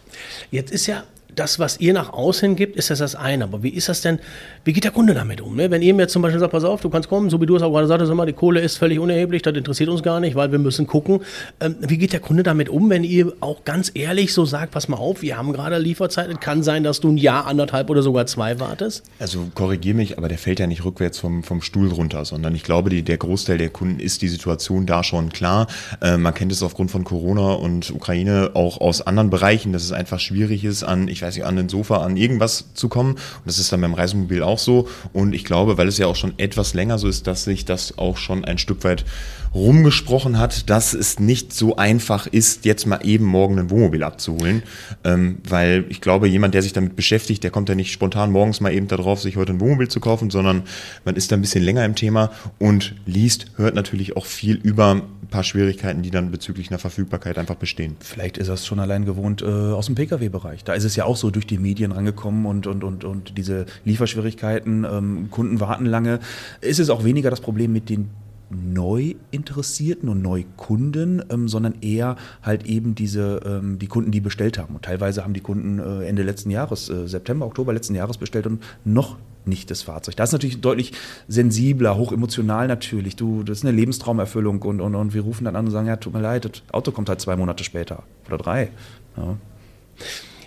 Jetzt 0.52 0.72
ist 0.72 0.88
ja 0.88 1.04
das, 1.40 1.60
was 1.60 1.80
ihr 1.80 1.94
nach 1.94 2.12
außen 2.12 2.56
gibt, 2.56 2.76
ist 2.76 2.90
das 2.90 3.00
das 3.00 3.16
eine. 3.16 3.46
Aber 3.46 3.64
wie 3.64 3.70
ist 3.70 3.90
das 3.90 4.02
denn, 4.02 4.20
wie 4.64 4.74
geht 4.74 4.84
der 4.84 4.92
Kunde 4.92 5.14
damit 5.14 5.42
um? 5.42 5.56
Ne? 5.56 5.72
Wenn 5.72 5.82
ihr 5.82 5.94
mir 5.94 6.08
zum 6.08 6.22
Beispiel 6.22 6.40
sagt, 6.40 6.52
pass 6.52 6.64
auf, 6.64 6.82
du 6.82 6.90
kannst 6.90 7.10
kommen, 7.10 7.30
so 7.30 7.40
wie 7.42 7.46
du 7.46 7.56
es 7.56 7.62
auch 7.62 7.72
gerade 7.72 7.88
sagtest, 7.88 8.12
immer, 8.12 8.26
die 8.26 8.34
Kohle 8.34 8.60
ist 8.60 8.78
völlig 8.78 9.00
unerheblich, 9.00 9.42
das 9.42 9.56
interessiert 9.56 9.90
uns 9.90 10.04
gar 10.04 10.20
nicht, 10.20 10.36
weil 10.36 10.52
wir 10.52 10.60
müssen 10.60 10.86
gucken. 10.86 11.22
Ähm, 11.60 11.78
wie 11.80 11.98
geht 11.98 12.14
der 12.14 12.20
Kunde 12.20 12.44
damit 12.44 12.70
um, 12.70 12.90
wenn 12.90 13.04
ihr 13.04 13.34
auch 13.40 13.64
ganz 13.64 13.92
ehrlich 13.94 14.34
so 14.34 14.46
sagt, 14.46 14.72
pass 14.72 14.88
mal 14.88 14.98
auf, 14.98 15.22
wir 15.22 15.38
haben 15.38 15.54
gerade 15.54 15.78
Lieferzeit, 15.78 16.30
es 16.30 16.40
kann 16.40 16.64
sein, 16.64 16.84
dass 16.84 17.00
du 17.00 17.10
ein 17.10 17.18
Jahr, 17.18 17.48
anderthalb 17.48 17.90
oder 17.90 18.02
sogar 18.02 18.26
zwei 18.26 18.60
wartest? 18.60 19.04
Also 19.20 19.48
korrigier 19.56 19.94
mich, 19.94 20.18
aber 20.18 20.28
der 20.28 20.38
fällt 20.38 20.60
ja 20.60 20.68
nicht 20.68 20.84
rückwärts 20.84 21.20
vom, 21.20 21.44
vom 21.44 21.62
Stuhl 21.62 21.90
runter, 21.90 22.26
sondern 22.26 22.54
ich 22.54 22.64
glaube, 22.64 22.90
die, 22.90 23.04
der 23.04 23.18
Großteil 23.18 23.58
der 23.58 23.70
Kunden 23.70 24.00
ist 24.00 24.22
die 24.22 24.28
Situation 24.28 24.86
da 24.86 25.04
schon 25.04 25.30
klar. 25.30 25.68
Äh, 26.02 26.18
man 26.18 26.34
kennt 26.34 26.52
es 26.52 26.64
aufgrund 26.64 26.92
von 26.92 27.04
Corona 27.04 27.54
und 27.54 27.92
Ukraine 27.92 28.52
auch 28.54 28.82
aus 28.82 29.02
anderen 29.02 29.30
Bereichen, 29.30 29.72
dass 29.74 29.84
es 29.84 29.92
einfach 29.92 30.20
schwierig 30.20 30.66
ist, 30.66 30.84
an, 30.84 31.08
ich 31.08 31.22
weiß 31.22 31.29
weiß 31.30 31.38
ich, 31.38 31.46
an 31.46 31.56
den 31.56 31.70
Sofa, 31.70 31.98
an 31.98 32.18
irgendwas 32.18 32.66
zu 32.74 32.90
kommen. 32.90 33.12
Und 33.12 33.46
das 33.46 33.60
ist 33.60 33.72
dann 33.72 33.82
beim 33.82 33.94
Reisemobil 33.94 34.42
auch 34.42 34.58
so. 34.58 34.88
Und 35.14 35.34
ich 35.34 35.46
glaube, 35.46 35.78
weil 35.78 35.88
es 35.88 36.00
ja 36.00 36.08
auch 36.08 36.16
schon 36.16 36.34
etwas 36.38 36.74
länger 36.74 36.98
so 36.98 37.08
ist, 37.08 37.28
dass 37.28 37.44
sich 37.44 37.66
das 37.66 38.00
auch 38.00 38.18
schon 38.18 38.46
ein 38.46 38.58
Stück 38.58 38.84
weit 38.84 39.06
rumgesprochen 39.54 40.38
hat, 40.38 40.70
dass 40.70 40.94
es 40.94 41.20
nicht 41.20 41.54
so 41.54 41.76
einfach 41.76 42.28
ist, 42.28 42.66
jetzt 42.66 42.86
mal 42.86 43.00
eben 43.04 43.26
morgen 43.26 43.58
ein 43.60 43.70
Wohnmobil 43.70 44.04
abzuholen. 44.04 44.64
Ähm, 45.04 45.40
weil 45.48 45.86
ich 45.90 46.02
glaube, 46.02 46.28
jemand, 46.28 46.54
der 46.54 46.62
sich 46.62 46.74
damit 46.74 46.96
beschäftigt, 46.96 47.44
der 47.44 47.52
kommt 47.52 47.70
ja 47.70 47.76
nicht 47.76 47.92
spontan 47.92 48.32
morgens 48.32 48.62
mal 48.62 48.74
eben 48.74 48.88
darauf, 48.88 49.22
sich 49.22 49.38
heute 49.38 49.54
ein 49.54 49.60
Wohnmobil 49.60 49.88
zu 49.88 50.00
kaufen, 50.00 50.30
sondern 50.30 50.64
man 51.06 51.16
ist 51.16 51.32
da 51.32 51.36
ein 51.36 51.42
bisschen 51.42 51.64
länger 51.64 51.86
im 51.86 51.96
Thema 51.96 52.32
und 52.60 52.96
liest, 53.06 53.48
hört 53.56 53.76
natürlich 53.76 54.16
auch 54.16 54.26
viel 54.26 54.56
über 54.56 54.96
ein 54.96 55.28
paar 55.30 55.44
Schwierigkeiten, 55.44 56.02
die 56.02 56.12
dann 56.12 56.32
bezüglich 56.32 56.70
einer 56.70 56.80
Verfügbarkeit 56.80 57.38
einfach 57.38 57.56
bestehen. 57.56 57.98
Vielleicht 58.00 58.38
ist 58.38 58.50
das 58.50 58.66
schon 58.66 58.80
allein 58.80 59.06
gewohnt 59.06 59.42
äh, 59.42 59.46
aus 59.46 59.88
dem 59.88 59.96
Pkw-Bereich. 59.96 60.64
Da 60.64 60.74
ist 60.74 60.84
es 60.84 60.96
ja 60.96 61.06
auch 61.06 61.18
so 61.18 61.32
durch 61.32 61.48
die 61.48 61.58
Medien 61.58 61.92
rangekommen 61.92 62.46
und, 62.46 62.68
und, 62.68 62.84
und, 62.84 63.04
und 63.04 63.38
diese 63.38 63.66
Lieferschwierigkeiten, 63.86 64.86
ähm, 64.90 65.28
Kunden 65.32 65.60
warten 65.60 65.86
lange. 65.86 66.20
Ist 66.62 66.80
es 66.80 66.90
auch 66.90 67.04
weniger 67.04 67.30
das 67.30 67.42
Problem 67.42 67.74
mit 67.74 67.90
den 67.90 68.10
Neuinteressierten 68.50 70.10
und 70.10 70.22
Neukunden, 70.22 71.24
ähm, 71.30 71.48
sondern 71.48 71.76
eher 71.82 72.16
halt 72.42 72.66
eben 72.66 72.96
diese, 72.96 73.42
ähm, 73.46 73.80
die 73.80 73.88
Kunden, 73.88 74.12
die 74.12 74.22
bestellt 74.22 74.58
haben. 74.58 74.76
Und 74.76 74.84
teilweise 74.84 75.24
haben 75.24 75.34
die 75.34 75.42
Kunden 75.42 75.80
äh, 75.80 76.06
Ende 76.06 76.24
letzten 76.24 76.50
Jahres, 76.50 76.90
äh, 76.90 77.08
September, 77.08 77.46
Oktober 77.46 77.74
letzten 77.74 77.96
Jahres 77.96 78.18
bestellt 78.18 78.48
und 78.48 78.64
noch 78.86 79.18
nicht 79.46 79.72
das 79.72 79.82
Fahrzeug. 79.82 80.16
Das 80.16 80.30
ist 80.30 80.34
natürlich 80.34 80.62
deutlich 80.62 80.94
sensibler, 81.28 81.98
hochemotional 81.98 82.68
natürlich. 82.68 83.16
Du, 83.16 83.44
das 83.44 83.60
ist 83.60 83.66
eine 83.66 83.76
Lebenstraumerfüllung 83.76 84.62
und, 84.62 84.82
und, 84.82 84.96
und 84.96 85.14
wir 85.14 85.22
rufen 85.22 85.46
dann 85.46 85.56
an 85.56 85.66
und 85.66 85.72
sagen, 85.72 85.88
ja, 85.88 85.96
tut 85.96 86.14
mir 86.14 86.22
leid, 86.22 86.46
das 86.46 86.62
Auto 86.72 86.92
kommt 86.92 87.10
halt 87.10 87.22
zwei 87.22 87.36
Monate 87.36 87.64
später 87.64 88.04
oder 88.28 88.38
drei. 88.38 88.70
Ja. 89.18 89.38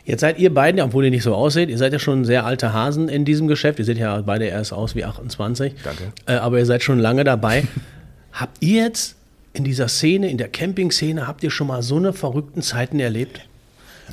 Jetzt 0.04 0.20
seid 0.20 0.38
ihr 0.38 0.52
beiden, 0.52 0.80
obwohl 0.80 1.04
ihr 1.04 1.10
nicht 1.10 1.22
so 1.22 1.34
aussieht, 1.34 1.68
ihr 1.70 1.78
seid 1.78 1.92
ja 1.92 1.98
schon 1.98 2.24
sehr 2.24 2.44
alte 2.44 2.72
Hasen 2.72 3.08
in 3.08 3.24
diesem 3.24 3.46
Geschäft. 3.46 3.78
Ihr 3.78 3.84
seht 3.84 3.98
ja 3.98 4.20
beide 4.22 4.46
erst 4.46 4.72
aus 4.72 4.96
wie 4.96 5.04
28. 5.04 5.74
Danke. 5.84 6.12
Äh, 6.26 6.34
aber 6.34 6.58
ihr 6.58 6.66
seid 6.66 6.82
schon 6.82 6.98
lange 6.98 7.22
dabei. 7.22 7.64
habt 8.32 8.56
ihr 8.60 8.82
jetzt 8.82 9.16
in 9.52 9.64
dieser 9.64 9.88
Szene, 9.88 10.30
in 10.30 10.38
der 10.38 10.48
Camping-Szene, 10.48 11.26
habt 11.26 11.44
ihr 11.44 11.50
schon 11.50 11.68
mal 11.68 11.82
so 11.82 11.96
eine 11.96 12.12
verrückten 12.12 12.62
Zeiten 12.62 12.98
erlebt? 12.98 13.42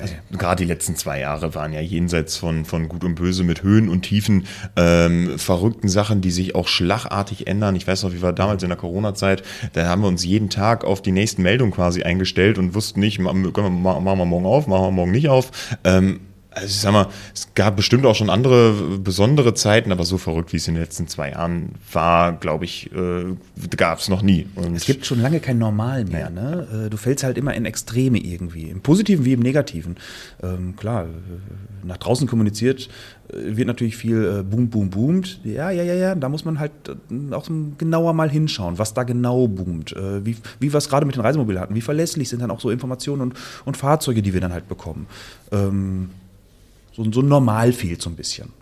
Also, 0.01 0.13
gerade 0.31 0.63
die 0.63 0.67
letzten 0.67 0.95
zwei 0.95 1.19
Jahre 1.19 1.55
waren 1.55 1.73
ja 1.73 1.81
jenseits 1.81 2.37
von, 2.37 2.65
von 2.65 2.89
Gut 2.89 3.03
und 3.03 3.15
Böse 3.15 3.43
mit 3.43 3.63
Höhen 3.63 3.89
und 3.89 4.01
Tiefen, 4.01 4.45
ähm, 4.75 5.37
verrückten 5.37 5.89
Sachen, 5.89 6.21
die 6.21 6.31
sich 6.31 6.55
auch 6.55 6.67
schlagartig 6.67 7.47
ändern. 7.47 7.75
Ich 7.75 7.87
weiß 7.87 8.03
noch, 8.03 8.13
wie 8.13 8.21
wir 8.21 8.33
damals 8.33 8.63
in 8.63 8.69
der 8.69 8.77
Corona-Zeit, 8.77 9.43
da 9.73 9.87
haben 9.87 10.01
wir 10.01 10.07
uns 10.07 10.23
jeden 10.23 10.49
Tag 10.49 10.83
auf 10.83 11.01
die 11.01 11.11
nächsten 11.11 11.41
Meldungen 11.41 11.73
quasi 11.73 12.03
eingestellt 12.03 12.57
und 12.57 12.73
wussten 12.73 12.99
nicht, 12.99 13.19
machen 13.19 13.43
wir 13.43 14.25
morgen 14.25 14.45
auf, 14.45 14.67
machen 14.67 14.83
wir 14.83 14.91
morgen 14.91 15.11
nicht 15.11 15.29
auf. 15.29 15.51
Ähm, 15.83 16.21
also 16.51 16.67
ich 16.67 16.79
sag 16.79 16.91
mal, 16.91 17.07
es 17.33 17.53
gab 17.53 17.75
bestimmt 17.75 18.05
auch 18.05 18.15
schon 18.15 18.29
andere 18.29 18.73
besondere 18.97 19.53
Zeiten, 19.53 19.91
aber 19.91 20.03
so 20.03 20.17
verrückt, 20.17 20.51
wie 20.51 20.57
es 20.57 20.67
in 20.67 20.73
den 20.73 20.83
letzten 20.83 21.07
zwei 21.07 21.31
Jahren 21.31 21.73
war, 21.93 22.33
glaube 22.33 22.65
ich, 22.65 22.91
äh, 22.91 23.35
gab 23.77 23.99
es 23.99 24.09
noch 24.09 24.23
nie. 24.23 24.47
Und 24.55 24.75
es 24.75 24.85
gibt 24.85 25.05
schon 25.05 25.21
lange 25.21 25.39
kein 25.39 25.59
Normal 25.59 26.05
mehr. 26.05 26.19
Ja. 26.21 26.29
Ne? 26.29 26.85
Äh, 26.85 26.89
du 26.89 26.97
fällst 26.97 27.23
halt 27.23 27.37
immer 27.37 27.53
in 27.53 27.65
Extreme 27.65 28.17
irgendwie, 28.17 28.63
im 28.63 28.81
Positiven 28.81 29.25
wie 29.25 29.33
im 29.33 29.41
Negativen. 29.41 29.97
Ähm, 30.41 30.75
klar, 30.75 31.03
äh, 31.03 31.85
nach 31.85 31.97
draußen 31.97 32.27
kommuniziert 32.27 32.89
äh, 33.31 33.55
wird 33.55 33.67
natürlich 33.67 33.95
viel 33.95 34.39
äh, 34.39 34.43
boom, 34.43 34.69
boom, 34.69 34.89
boomt. 34.89 35.41
Ja, 35.43 35.69
ja, 35.69 35.83
ja, 35.83 35.93
ja, 35.93 36.15
da 36.15 36.29
muss 36.29 36.45
man 36.45 36.59
halt 36.59 36.71
auch 37.31 37.47
genauer 37.77 38.13
mal 38.13 38.29
hinschauen, 38.29 38.79
was 38.79 38.95
da 38.95 39.03
genau 39.03 39.47
boomt. 39.47 39.93
Äh, 39.93 40.25
wie, 40.25 40.35
wie 40.59 40.73
wir 40.73 40.77
es 40.77 40.89
gerade 40.89 41.05
mit 41.05 41.15
den 41.15 41.21
Reisemobilen 41.21 41.61
hatten, 41.61 41.75
wie 41.75 41.81
verlässlich 41.81 42.27
sind 42.27 42.41
dann 42.41 42.49
auch 42.49 42.59
so 42.59 42.71
Informationen 42.71 43.21
und, 43.21 43.33
und 43.65 43.77
Fahrzeuge, 43.77 44.23
die 44.23 44.33
wir 44.33 44.41
dann 44.41 44.53
halt 44.53 44.67
bekommen. 44.67 45.05
Ähm, 45.51 46.09
so, 47.03 47.11
so 47.11 47.21
normal 47.21 47.73
fehlt 47.73 48.01
so 48.01 48.09
ein 48.09 48.15
bisschen. 48.15 48.53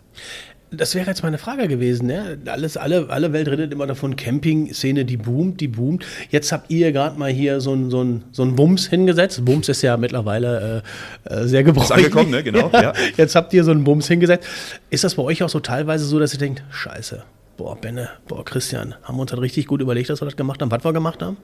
Das 0.70 0.94
wäre 0.94 1.06
jetzt 1.06 1.22
meine 1.22 1.38
Frage 1.38 1.66
gewesen. 1.66 2.10
Ja? 2.10 2.24
Alles, 2.46 2.76
alle, 2.76 3.08
alle 3.08 3.32
Welt 3.32 3.48
redet 3.48 3.72
immer 3.72 3.86
davon, 3.86 4.16
Camping-Szene, 4.16 5.06
die 5.06 5.16
boomt, 5.16 5.60
die 5.60 5.68
boomt. 5.68 6.04
Jetzt 6.30 6.52
habt 6.52 6.70
ihr 6.70 6.92
gerade 6.92 7.18
mal 7.18 7.30
hier 7.30 7.60
so 7.60 7.72
ein, 7.72 7.90
so 7.90 8.02
ein, 8.02 8.24
so 8.32 8.42
ein 8.42 8.54
Bums 8.54 8.86
hingesetzt. 8.86 9.44
Bums 9.44 9.68
ist 9.70 9.80
ja 9.80 9.96
mittlerweile 9.96 10.82
äh, 11.24 11.34
äh 11.34 11.46
sehr 11.46 11.62
gebräuchlich. 11.64 11.98
Ist 11.98 12.04
angekommen, 12.04 12.30
ne? 12.30 12.42
Genau. 12.42 12.70
Ja. 12.78 12.92
Jetzt 13.16 13.34
habt 13.34 13.52
ihr 13.54 13.64
so 13.64 13.70
einen 13.70 13.82
Bums 13.82 14.08
hingesetzt. 14.08 14.46
Ist 14.90 15.02
das 15.02 15.14
bei 15.14 15.22
euch 15.22 15.42
auch 15.42 15.48
so 15.48 15.58
teilweise 15.58 16.04
so, 16.04 16.18
dass 16.18 16.34
ihr 16.34 16.38
denkt, 16.38 16.62
scheiße, 16.70 17.24
boah, 17.56 17.74
Benne, 17.74 18.10
boah, 18.28 18.44
Christian, 18.44 18.94
haben 19.02 19.16
wir 19.16 19.22
uns 19.22 19.32
halt 19.32 19.40
richtig 19.40 19.66
gut 19.66 19.80
überlegt, 19.80 20.10
dass 20.10 20.20
wir 20.20 20.26
das 20.26 20.36
gemacht 20.36 20.60
haben, 20.60 20.70
was 20.70 20.84
wir 20.84 20.92
gemacht 20.92 21.22
haben? 21.22 21.38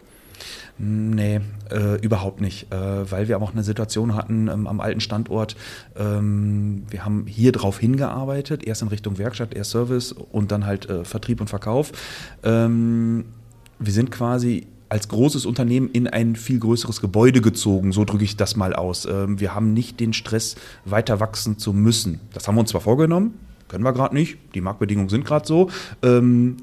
Nee, 0.78 1.40
äh, 1.70 2.00
überhaupt 2.00 2.40
nicht, 2.40 2.72
äh, 2.72 3.10
weil 3.10 3.28
wir 3.28 3.36
aber 3.36 3.44
auch 3.44 3.52
eine 3.52 3.62
Situation 3.62 4.14
hatten 4.14 4.48
ähm, 4.48 4.66
am 4.66 4.80
alten 4.80 5.00
Standort. 5.00 5.56
Ähm, 5.96 6.82
wir 6.90 7.04
haben 7.04 7.26
hier 7.26 7.52
drauf 7.52 7.78
hingearbeitet, 7.78 8.64
erst 8.64 8.82
in 8.82 8.88
Richtung 8.88 9.18
Werkstatt, 9.18 9.54
erst 9.54 9.70
Service 9.70 10.12
und 10.12 10.50
dann 10.50 10.66
halt 10.66 10.88
äh, 10.90 11.04
Vertrieb 11.04 11.40
und 11.40 11.48
Verkauf. 11.48 11.92
Ähm, 12.42 13.24
wir 13.78 13.92
sind 13.92 14.10
quasi 14.10 14.66
als 14.88 15.08
großes 15.08 15.46
Unternehmen 15.46 15.88
in 15.92 16.06
ein 16.06 16.36
viel 16.36 16.58
größeres 16.58 17.00
Gebäude 17.00 17.40
gezogen, 17.40 17.92
so 17.92 18.04
drücke 18.04 18.24
ich 18.24 18.36
das 18.36 18.56
mal 18.56 18.74
aus. 18.74 19.06
Ähm, 19.06 19.40
wir 19.40 19.54
haben 19.54 19.72
nicht 19.72 20.00
den 20.00 20.12
Stress, 20.12 20.56
weiter 20.84 21.20
wachsen 21.20 21.58
zu 21.58 21.72
müssen. 21.72 22.20
Das 22.32 22.46
haben 22.46 22.56
wir 22.56 22.60
uns 22.60 22.70
zwar 22.70 22.80
vorgenommen, 22.80 23.34
können 23.68 23.84
wir 23.84 23.92
gerade 23.92 24.14
nicht, 24.14 24.38
die 24.54 24.60
Marktbedingungen 24.60 25.08
sind 25.08 25.24
gerade 25.24 25.46
so, 25.46 25.70
ähm, 26.02 26.56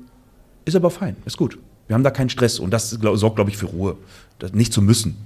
ist 0.65 0.75
aber 0.75 0.91
fein, 0.91 1.15
ist 1.25 1.37
gut. 1.37 1.57
Wir 1.87 1.95
haben 1.95 2.03
da 2.03 2.11
keinen 2.11 2.29
Stress 2.29 2.59
und 2.59 2.71
das 2.71 2.89
sorgt, 2.89 3.35
glaube 3.35 3.49
ich, 3.49 3.57
für 3.57 3.67
Ruhe. 3.67 3.97
Das 4.39 4.53
nicht 4.53 4.73
zu 4.73 4.81
müssen. 4.81 5.17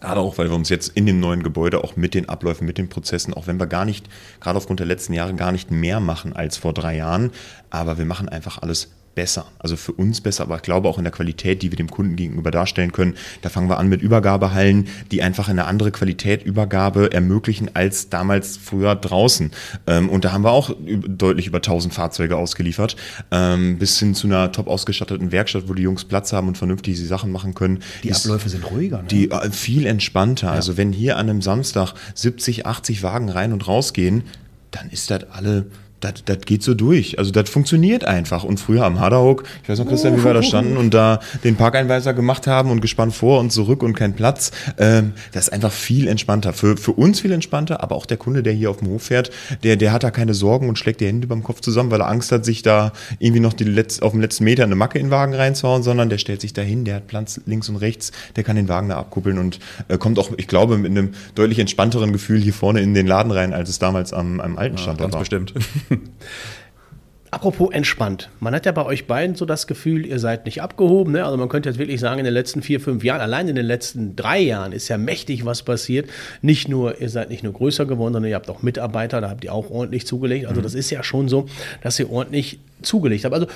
Gerade 0.00 0.20
auch, 0.20 0.36
weil 0.36 0.48
wir 0.48 0.56
uns 0.56 0.68
jetzt 0.68 0.96
in 0.96 1.06
dem 1.06 1.20
neuen 1.20 1.44
Gebäude 1.44 1.84
auch 1.84 1.94
mit 1.94 2.14
den 2.14 2.28
Abläufen, 2.28 2.66
mit 2.66 2.76
den 2.76 2.88
Prozessen, 2.88 3.34
auch 3.34 3.46
wenn 3.46 3.60
wir 3.60 3.68
gar 3.68 3.84
nicht, 3.84 4.08
gerade 4.40 4.56
aufgrund 4.56 4.80
der 4.80 4.86
letzten 4.86 5.12
Jahre, 5.12 5.34
gar 5.34 5.52
nicht 5.52 5.70
mehr 5.70 6.00
machen 6.00 6.32
als 6.32 6.56
vor 6.56 6.72
drei 6.72 6.96
Jahren, 6.96 7.30
aber 7.70 7.98
wir 7.98 8.04
machen 8.04 8.28
einfach 8.28 8.58
alles 8.58 8.88
besser. 9.14 9.46
Also 9.58 9.76
für 9.76 9.92
uns 9.92 10.20
besser, 10.20 10.44
aber 10.44 10.56
ich 10.56 10.62
glaube 10.62 10.88
auch 10.88 10.98
in 10.98 11.04
der 11.04 11.12
Qualität, 11.12 11.62
die 11.62 11.70
wir 11.70 11.76
dem 11.76 11.90
Kunden 11.90 12.16
gegenüber 12.16 12.50
darstellen 12.50 12.92
können. 12.92 13.14
Da 13.42 13.48
fangen 13.48 13.68
wir 13.68 13.78
an 13.78 13.88
mit 13.88 14.02
Übergabehallen, 14.02 14.88
die 15.10 15.22
einfach 15.22 15.48
eine 15.48 15.66
andere 15.66 15.92
Qualität 15.92 16.42
Übergabe 16.44 17.12
ermöglichen 17.12 17.70
als 17.74 18.08
damals 18.08 18.56
früher 18.56 18.94
draußen. 18.94 19.50
Ähm, 19.86 20.08
und 20.08 20.24
da 20.24 20.32
haben 20.32 20.44
wir 20.44 20.52
auch 20.52 20.74
deutlich 20.80 21.46
über 21.46 21.58
1000 21.58 21.92
Fahrzeuge 21.92 22.36
ausgeliefert, 22.36 22.96
ähm, 23.30 23.78
bis 23.78 23.98
hin 23.98 24.14
zu 24.14 24.26
einer 24.26 24.52
top 24.52 24.68
ausgestatteten 24.68 25.32
Werkstatt, 25.32 25.68
wo 25.68 25.74
die 25.74 25.82
Jungs 25.82 26.04
Platz 26.04 26.32
haben 26.32 26.48
und 26.48 26.58
vernünftig 26.58 26.96
die 26.96 27.06
Sachen 27.06 27.30
machen 27.32 27.54
können. 27.54 27.80
Die 28.02 28.08
ist, 28.08 28.24
Abläufe 28.26 28.48
sind 28.48 28.70
ruhiger. 28.70 29.02
Ne? 29.02 29.08
Die 29.08 29.30
äh, 29.30 29.50
viel 29.50 29.86
entspannter. 29.86 30.48
Ja. 30.48 30.52
Also 30.52 30.76
wenn 30.76 30.92
hier 30.92 31.16
an 31.16 31.28
einem 31.28 31.42
Samstag 31.42 31.94
70, 32.14 32.66
80 32.66 33.02
Wagen 33.02 33.28
rein 33.28 33.52
und 33.52 33.66
rausgehen, 33.66 34.24
dann 34.70 34.90
ist 34.90 35.10
das 35.10 35.24
alle 35.30 35.66
das, 36.02 36.40
geht 36.44 36.62
so 36.62 36.74
durch. 36.74 37.18
Also 37.18 37.30
das 37.30 37.48
funktioniert 37.48 38.04
einfach. 38.04 38.44
Und 38.44 38.58
früher 38.58 38.84
am 38.84 39.00
Haderhook, 39.00 39.44
ich 39.62 39.68
weiß 39.68 39.78
noch, 39.78 39.88
Christian, 39.88 40.16
wie 40.16 40.24
wir 40.24 40.34
da 40.34 40.42
standen 40.42 40.76
und 40.76 40.92
da 40.94 41.20
den 41.44 41.56
Parkeinweiser 41.56 42.14
gemacht 42.14 42.46
haben 42.46 42.70
und 42.70 42.80
gespannt 42.80 43.14
vor 43.14 43.40
und 43.40 43.52
zurück 43.52 43.82
und 43.82 43.94
kein 43.94 44.14
Platz. 44.14 44.50
Ähm, 44.78 45.12
das 45.32 45.44
ist 45.44 45.52
einfach 45.52 45.72
viel 45.72 46.08
entspannter. 46.08 46.52
Für, 46.52 46.76
für 46.76 46.92
uns 46.92 47.20
viel 47.20 47.32
entspannter, 47.32 47.82
aber 47.82 47.96
auch 47.96 48.06
der 48.06 48.16
Kunde, 48.16 48.42
der 48.42 48.52
hier 48.52 48.70
auf 48.70 48.78
dem 48.78 48.88
Hof 48.88 49.04
fährt, 49.04 49.30
der, 49.62 49.76
der 49.76 49.92
hat 49.92 50.02
da 50.02 50.10
keine 50.10 50.34
Sorgen 50.34 50.68
und 50.68 50.78
schlägt 50.78 51.00
die 51.00 51.06
Hände 51.06 51.26
beim 51.26 51.42
Kopf 51.42 51.60
zusammen, 51.60 51.90
weil 51.90 52.00
er 52.00 52.08
Angst 52.08 52.32
hat, 52.32 52.44
sich 52.44 52.62
da 52.62 52.92
irgendwie 53.18 53.40
noch 53.40 53.52
die 53.52 53.64
Letz-, 53.64 54.02
auf 54.02 54.12
dem 54.12 54.20
letzten 54.20 54.44
Meter 54.44 54.64
eine 54.64 54.74
Macke 54.74 54.98
in 54.98 55.06
den 55.06 55.10
Wagen 55.10 55.34
reinzuhauen, 55.34 55.82
sondern 55.82 56.08
der 56.08 56.18
stellt 56.18 56.40
sich 56.40 56.52
da 56.52 56.62
hin, 56.62 56.84
der 56.84 56.96
hat 56.96 57.06
Platz 57.06 57.40
links 57.46 57.68
und 57.68 57.76
rechts, 57.76 58.12
der 58.36 58.44
kann 58.44 58.56
den 58.56 58.68
Wagen 58.68 58.88
da 58.88 58.98
abkuppeln 58.98 59.38
und 59.38 59.58
äh, 59.88 59.98
kommt 59.98 60.18
auch, 60.18 60.30
ich 60.36 60.48
glaube, 60.48 60.78
mit 60.78 60.90
einem 60.90 61.12
deutlich 61.34 61.58
entspannteren 61.58 62.12
Gefühl 62.12 62.40
hier 62.40 62.54
vorne 62.54 62.80
in 62.80 62.94
den 62.94 63.06
Laden 63.06 63.32
rein, 63.32 63.52
als 63.52 63.68
es 63.68 63.78
damals 63.78 64.12
am, 64.12 64.40
am 64.40 64.58
alten 64.58 64.78
Standort 64.78 65.00
ja, 65.00 65.04
ganz 65.04 65.14
war. 65.14 65.20
bestimmt. 65.20 65.54
Apropos 67.32 67.70
entspannt. 67.72 68.28
Man 68.40 68.54
hat 68.54 68.66
ja 68.66 68.72
bei 68.72 68.84
euch 68.84 69.06
beiden 69.06 69.36
so 69.36 69.46
das 69.46 69.66
Gefühl, 69.66 70.04
ihr 70.04 70.18
seid 70.18 70.44
nicht 70.44 70.60
abgehoben. 70.60 71.14
Ne? 71.14 71.24
Also 71.24 71.38
man 71.38 71.48
könnte 71.48 71.70
jetzt 71.70 71.78
wirklich 71.78 71.98
sagen, 71.98 72.18
in 72.18 72.26
den 72.26 72.34
letzten 72.34 72.60
vier, 72.60 72.78
fünf 72.78 73.02
Jahren, 73.04 73.22
allein 73.22 73.48
in 73.48 73.56
den 73.56 73.64
letzten 73.64 74.16
drei 74.16 74.38
Jahren 74.38 74.72
ist 74.72 74.88
ja 74.88 74.98
mächtig 74.98 75.46
was 75.46 75.62
passiert. 75.62 76.10
Nicht 76.42 76.68
nur, 76.68 77.00
ihr 77.00 77.08
seid 77.08 77.30
nicht 77.30 77.42
nur 77.42 77.54
größer 77.54 77.86
geworden, 77.86 78.12
sondern 78.12 78.28
ihr 78.28 78.36
habt 78.36 78.50
auch 78.50 78.60
Mitarbeiter, 78.60 79.22
da 79.22 79.30
habt 79.30 79.44
ihr 79.44 79.54
auch 79.54 79.70
ordentlich 79.70 80.06
zugelegt. 80.06 80.44
Also 80.44 80.60
mhm. 80.60 80.64
das 80.64 80.74
ist 80.74 80.90
ja 80.90 81.02
schon 81.02 81.30
so, 81.30 81.46
dass 81.82 81.98
ihr 81.98 82.10
ordentlich 82.10 82.58
zugelegt 82.82 83.24
habt. 83.24 83.32
Also 83.32 83.46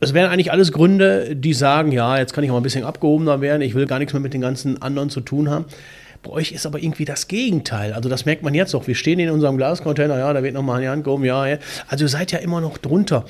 es 0.00 0.14
wären 0.14 0.30
eigentlich 0.30 0.50
alles 0.50 0.72
Gründe, 0.72 1.36
die 1.36 1.52
sagen, 1.52 1.92
ja, 1.92 2.16
jetzt 2.16 2.32
kann 2.32 2.44
ich 2.44 2.50
auch 2.50 2.56
ein 2.56 2.62
bisschen 2.62 2.84
abgehobener 2.84 3.42
werden, 3.42 3.60
ich 3.60 3.74
will 3.74 3.86
gar 3.86 3.98
nichts 3.98 4.14
mehr 4.14 4.20
mit 4.20 4.32
den 4.32 4.40
ganzen 4.40 4.80
anderen 4.80 5.10
zu 5.10 5.20
tun 5.20 5.50
haben. 5.50 5.66
Bei 6.22 6.30
euch 6.30 6.52
ist 6.52 6.66
aber 6.66 6.78
irgendwie 6.78 7.04
das 7.04 7.26
Gegenteil. 7.26 7.92
Also 7.92 8.08
das 8.08 8.24
merkt 8.24 8.42
man 8.42 8.54
jetzt 8.54 8.74
auch. 8.74 8.86
Wir 8.86 8.94
stehen 8.94 9.18
in 9.18 9.30
unserem 9.30 9.56
Glascontainer, 9.56 10.18
ja, 10.18 10.32
da 10.32 10.42
wird 10.42 10.54
nochmal 10.54 10.78
eine 10.80 10.90
Hand 10.90 11.04
gehoben, 11.04 11.24
ja, 11.24 11.46
ja. 11.46 11.58
Also 11.88 12.04
ihr 12.04 12.08
seid 12.08 12.30
ja 12.30 12.38
immer 12.38 12.60
noch 12.60 12.78
drunter. 12.78 13.24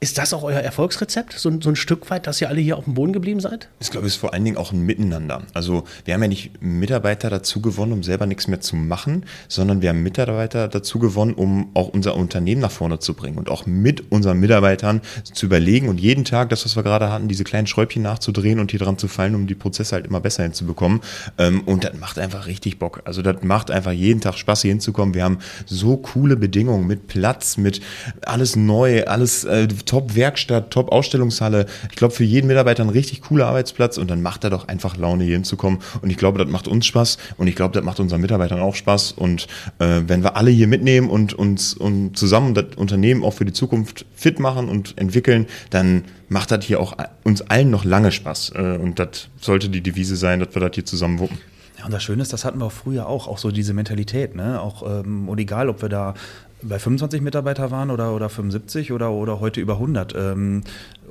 Ist 0.00 0.16
das 0.16 0.32
auch 0.32 0.44
euer 0.44 0.60
Erfolgsrezept? 0.60 1.32
So, 1.32 1.50
so, 1.60 1.70
ein 1.70 1.74
Stück 1.74 2.08
weit, 2.08 2.28
dass 2.28 2.40
ihr 2.40 2.48
alle 2.48 2.60
hier 2.60 2.76
auf 2.76 2.84
dem 2.84 2.94
Boden 2.94 3.12
geblieben 3.12 3.40
seid? 3.40 3.68
Ich 3.80 3.90
glaube, 3.90 4.06
es 4.06 4.12
ist 4.12 4.20
vor 4.20 4.32
allen 4.32 4.44
Dingen 4.44 4.56
auch 4.56 4.70
ein 4.70 4.82
Miteinander. 4.82 5.42
Also 5.54 5.82
wir 6.04 6.14
haben 6.14 6.22
ja 6.22 6.28
nicht 6.28 6.62
Mitarbeiter 6.62 7.30
dazu 7.30 7.60
gewonnen, 7.60 7.92
um 7.92 8.04
selber 8.04 8.26
nichts 8.26 8.46
mehr 8.46 8.60
zu 8.60 8.76
machen, 8.76 9.24
sondern 9.48 9.82
wir 9.82 9.88
haben 9.88 10.04
Mitarbeiter 10.04 10.68
dazu 10.68 11.00
gewonnen, 11.00 11.34
um 11.34 11.70
auch 11.74 11.88
unser 11.88 12.14
Unternehmen 12.14 12.60
nach 12.60 12.70
vorne 12.70 13.00
zu 13.00 13.14
bringen 13.14 13.38
und 13.38 13.50
auch 13.50 13.66
mit 13.66 14.12
unseren 14.12 14.38
Mitarbeitern 14.38 15.00
zu 15.24 15.46
überlegen 15.46 15.88
und 15.88 15.98
jeden 15.98 16.24
Tag, 16.24 16.50
das, 16.50 16.64
was 16.64 16.76
wir 16.76 16.84
gerade 16.84 17.10
hatten, 17.10 17.26
diese 17.26 17.42
kleinen 17.42 17.66
Schräubchen 17.66 18.02
nachzudrehen 18.02 18.60
und 18.60 18.70
hier 18.70 18.78
dran 18.78 18.98
zu 18.98 19.08
fallen, 19.08 19.34
um 19.34 19.48
die 19.48 19.56
Prozesse 19.56 19.96
halt 19.96 20.06
immer 20.06 20.20
besser 20.20 20.44
hinzubekommen. 20.44 21.00
Ähm, 21.38 21.62
und 21.62 21.82
das 21.82 21.94
macht 21.98 22.20
einfach 22.20 22.46
richtig 22.46 22.78
Bock. 22.78 23.02
Also 23.04 23.20
das 23.22 23.42
macht 23.42 23.72
einfach 23.72 23.90
jeden 23.92 24.20
Tag 24.20 24.38
Spaß, 24.38 24.62
hier 24.62 24.70
hinzukommen. 24.70 25.14
Wir 25.14 25.24
haben 25.24 25.38
so 25.66 25.96
coole 25.96 26.36
Bedingungen 26.36 26.86
mit 26.86 27.08
Platz, 27.08 27.56
mit 27.56 27.80
alles 28.24 28.54
neu, 28.54 29.02
alles 29.02 29.42
äh, 29.42 29.66
Top-Werkstatt, 29.88 30.70
Top-Ausstellungshalle. 30.70 31.66
Ich 31.90 31.96
glaube, 31.96 32.14
für 32.14 32.24
jeden 32.24 32.46
Mitarbeiter 32.46 32.84
ein 32.84 32.90
richtig 32.90 33.22
cooler 33.22 33.46
Arbeitsplatz 33.46 33.98
und 33.98 34.08
dann 34.08 34.22
macht 34.22 34.44
er 34.44 34.50
doch 34.50 34.68
einfach 34.68 34.96
Laune, 34.96 35.24
hier 35.24 35.34
hinzukommen. 35.34 35.80
Und 36.02 36.10
ich 36.10 36.16
glaube, 36.16 36.38
das 36.38 36.48
macht 36.48 36.68
uns 36.68 36.86
Spaß 36.86 37.18
und 37.36 37.48
ich 37.48 37.56
glaube, 37.56 37.74
das 37.74 37.84
macht 37.84 37.98
unseren 37.98 38.20
Mitarbeitern 38.20 38.60
auch 38.60 38.74
Spaß. 38.74 39.12
Und 39.12 39.48
äh, 39.78 40.02
wenn 40.06 40.22
wir 40.22 40.36
alle 40.36 40.50
hier 40.50 40.68
mitnehmen 40.68 41.10
und 41.10 41.34
uns 41.34 41.74
und 41.74 42.16
zusammen 42.16 42.54
das 42.54 42.76
Unternehmen 42.76 43.24
auch 43.24 43.32
für 43.32 43.44
die 43.44 43.52
Zukunft 43.52 44.06
fit 44.14 44.38
machen 44.38 44.68
und 44.68 44.96
entwickeln, 44.96 45.46
dann 45.70 46.04
macht 46.28 46.50
das 46.50 46.64
hier 46.64 46.80
auch 46.80 46.94
uns 47.24 47.42
allen 47.42 47.70
noch 47.70 47.84
lange 47.84 48.12
Spaß. 48.12 48.52
Äh, 48.54 48.76
und 48.76 48.98
das 48.98 49.28
sollte 49.40 49.68
die 49.68 49.80
Devise 49.80 50.16
sein, 50.16 50.40
dass 50.40 50.54
wir 50.54 50.60
das 50.60 50.70
hier 50.74 50.84
zusammen 50.84 51.18
wuppen. 51.18 51.38
Ja, 51.78 51.84
und 51.84 51.92
das 51.92 52.02
Schöne 52.02 52.22
ist, 52.22 52.32
das 52.32 52.44
hatten 52.44 52.58
wir 52.58 52.70
früher 52.70 53.06
auch, 53.06 53.28
auch 53.28 53.38
so 53.38 53.52
diese 53.52 53.72
Mentalität, 53.72 54.34
ne? 54.34 54.60
Auch, 54.60 54.82
ähm, 54.82 55.28
und 55.28 55.38
egal, 55.38 55.68
ob 55.68 55.80
wir 55.80 55.88
da 55.88 56.14
bei 56.62 56.78
25 56.78 57.20
Mitarbeiter 57.20 57.70
waren 57.70 57.90
oder, 57.90 58.14
oder 58.14 58.28
75 58.28 58.92
oder, 58.92 59.10
oder 59.10 59.40
heute 59.40 59.60
über 59.60 59.74
100. 59.74 60.14
Ähm, 60.16 60.62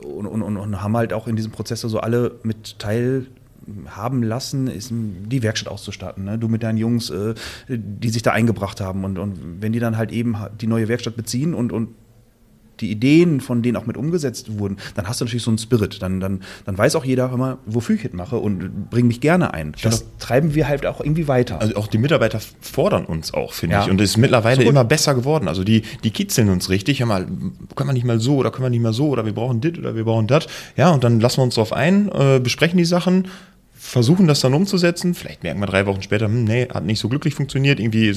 und, 0.04 0.28
und, 0.28 0.58
und 0.58 0.82
haben 0.82 0.98
halt 0.98 1.14
auch 1.14 1.28
in 1.28 1.36
diesem 1.36 1.52
Prozess 1.52 1.82
so 1.82 2.00
alle 2.00 2.36
mit 2.44 2.80
teil 2.80 3.28
haben 3.88 4.24
lassen, 4.24 4.68
ist 4.68 4.92
die 4.92 5.44
Werkstatt 5.44 5.72
auszustatten. 5.72 6.24
Ne? 6.24 6.38
Du 6.38 6.48
mit 6.48 6.64
deinen 6.64 6.78
Jungs, 6.78 7.10
äh, 7.10 7.34
die 7.68 8.10
sich 8.10 8.22
da 8.22 8.32
eingebracht 8.32 8.80
haben. 8.80 9.04
Und, 9.04 9.20
und 9.20 9.62
wenn 9.62 9.74
die 9.74 9.80
dann 9.80 9.98
halt 9.98 10.12
eben 10.12 10.38
die 10.62 10.68
neue 10.68 10.88
Werkstatt 10.88 11.16
beziehen 11.16 11.54
und, 11.54 11.72
und 11.72 11.90
die 12.80 12.92
Ideen 12.92 13.42
von 13.42 13.62
denen 13.62 13.78
auch 13.78 13.86
mit 13.86 13.98
umgesetzt 13.98 14.60
wurden, 14.60 14.78
dann 14.96 15.08
hast 15.08 15.22
du 15.22 15.26
natürlich 15.26 15.44
so 15.44 15.52
einen 15.52 15.58
Spirit. 15.58 16.02
Dann, 16.02 16.20
dann, 16.20 16.42
dann 16.66 16.78
weiß 16.78 16.96
auch 16.96 17.06
jeder 17.06 17.32
immer, 17.32 17.58
wofür 17.66 17.96
ich 17.96 18.04
das 18.04 18.14
mache 18.14 18.38
und 18.38 18.90
bring 18.90 19.08
mich 19.08 19.22
gerne 19.22 19.54
ein. 19.54 19.74
Das, 19.82 20.06
treiben 20.20 20.56
wir 20.56 20.68
halt 20.68 20.86
auch 20.86 21.00
irgendwie 21.00 21.28
weiter. 21.28 21.62
Also 21.62 21.76
auch 21.76 21.88
die 21.88 21.98
Mitarbeiter 21.98 22.40
fordern 22.62 23.06
uns 23.06 23.34
auch, 23.34 23.54
finde 23.54 23.76
ja. 23.76 23.84
ich. 23.84 23.90
Und 23.90 24.02
es 24.02 24.12
ist 24.12 24.18
mittlerweile 24.18 24.64
so 24.64 24.70
immer 24.70 24.84
besser 24.84 25.16
geworden. 25.16 25.48
Also 25.48 25.64
die, 25.64 25.84
die 26.04 26.12
kitzeln 26.12 26.50
uns 26.50 26.70
richtig. 26.70 27.00
Ja, 27.00 27.06
mal, 27.06 27.26
können 27.76 27.90
wir 27.90 27.94
nicht 27.94 28.06
mal 28.06 28.20
so 28.20 28.38
oder 28.38 28.52
können 28.52 28.66
wir 28.66 28.70
nicht 28.70 28.82
mal 28.82 28.94
so 28.94 29.10
oder 29.10 29.26
wir 29.26 29.34
brauchen 29.34 29.62
dit 29.62 29.78
oder 29.78 29.96
wir 29.96 30.04
brauchen 30.04 30.28
das. 30.28 30.48
Ja, 30.76 30.92
und 30.92 31.04
dann 31.04 31.20
lassen 31.20 31.38
wir 31.38 31.44
uns 31.44 31.56
drauf 31.56 31.74
ein, 31.74 32.10
äh, 32.12 32.40
besprechen 32.40 32.78
die 32.78 32.86
Sachen 32.86 33.28
versuchen 33.78 34.28
das 34.28 34.42
dann 34.42 34.54
umzusetzen. 34.54 35.14
Vielleicht 35.14 35.44
merken 35.44 35.60
wir 35.60 35.68
drei 35.68 35.86
Wochen 35.86 36.02
später, 36.02 36.26
hm, 36.26 36.44
nee, 36.44 36.68
hat 36.68 36.86
nicht 36.86 37.00
so 37.00 37.10
glücklich 37.10 37.36
funktioniert, 37.36 37.80
irgendwie 37.80 38.14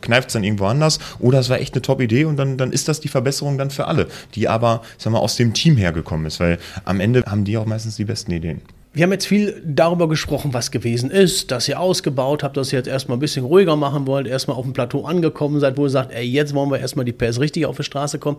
kneift 0.00 0.28
es 0.28 0.32
dann 0.32 0.44
irgendwo 0.44 0.66
anders. 0.66 0.98
Oder 1.18 1.38
es 1.40 1.48
war 1.48 1.60
echt 1.60 1.74
eine 1.74 1.82
Top-Idee 1.82 2.24
und 2.24 2.36
dann, 2.36 2.56
dann 2.56 2.72
ist 2.72 2.88
das 2.88 3.00
die 3.00 3.08
Verbesserung 3.08 3.58
dann 3.58 3.70
für 3.70 3.86
alle, 3.86 4.08
die 4.34 4.48
aber, 4.48 4.82
sagen 4.96 5.14
wir, 5.14 5.20
aus 5.20 5.36
dem 5.36 5.54
Team 5.54 5.76
hergekommen 5.76 6.26
ist, 6.26 6.40
weil 6.40 6.58
am 6.84 7.00
Ende 7.00 7.24
haben 7.26 7.44
die 7.44 7.56
auch 7.56 7.66
meistens 7.66 7.96
die 7.96 8.04
besten 8.04 8.32
Ideen. 8.32 8.62
Wir 8.94 9.02
haben 9.02 9.12
jetzt 9.12 9.26
viel 9.26 9.62
darüber 9.66 10.08
gesprochen, 10.08 10.54
was 10.54 10.70
gewesen 10.70 11.10
ist, 11.10 11.50
dass 11.50 11.68
ihr 11.68 11.78
ausgebaut 11.78 12.42
habt, 12.42 12.56
dass 12.56 12.72
ihr 12.72 12.78
jetzt 12.78 12.88
erstmal 12.88 13.18
ein 13.18 13.20
bisschen 13.20 13.44
ruhiger 13.44 13.76
machen 13.76 14.06
wollt, 14.06 14.26
erstmal 14.26 14.56
auf 14.56 14.64
dem 14.64 14.72
Plateau 14.72 15.04
angekommen 15.04 15.60
seid, 15.60 15.76
wo 15.76 15.84
ihr 15.84 15.90
sagt, 15.90 16.10
ey, 16.12 16.24
jetzt 16.24 16.54
wollen 16.54 16.70
wir 16.70 16.78
erstmal 16.78 17.04
die 17.04 17.12
PS 17.12 17.38
richtig 17.38 17.66
auf 17.66 17.76
die 17.76 17.82
Straße 17.82 18.18
kommen. 18.18 18.38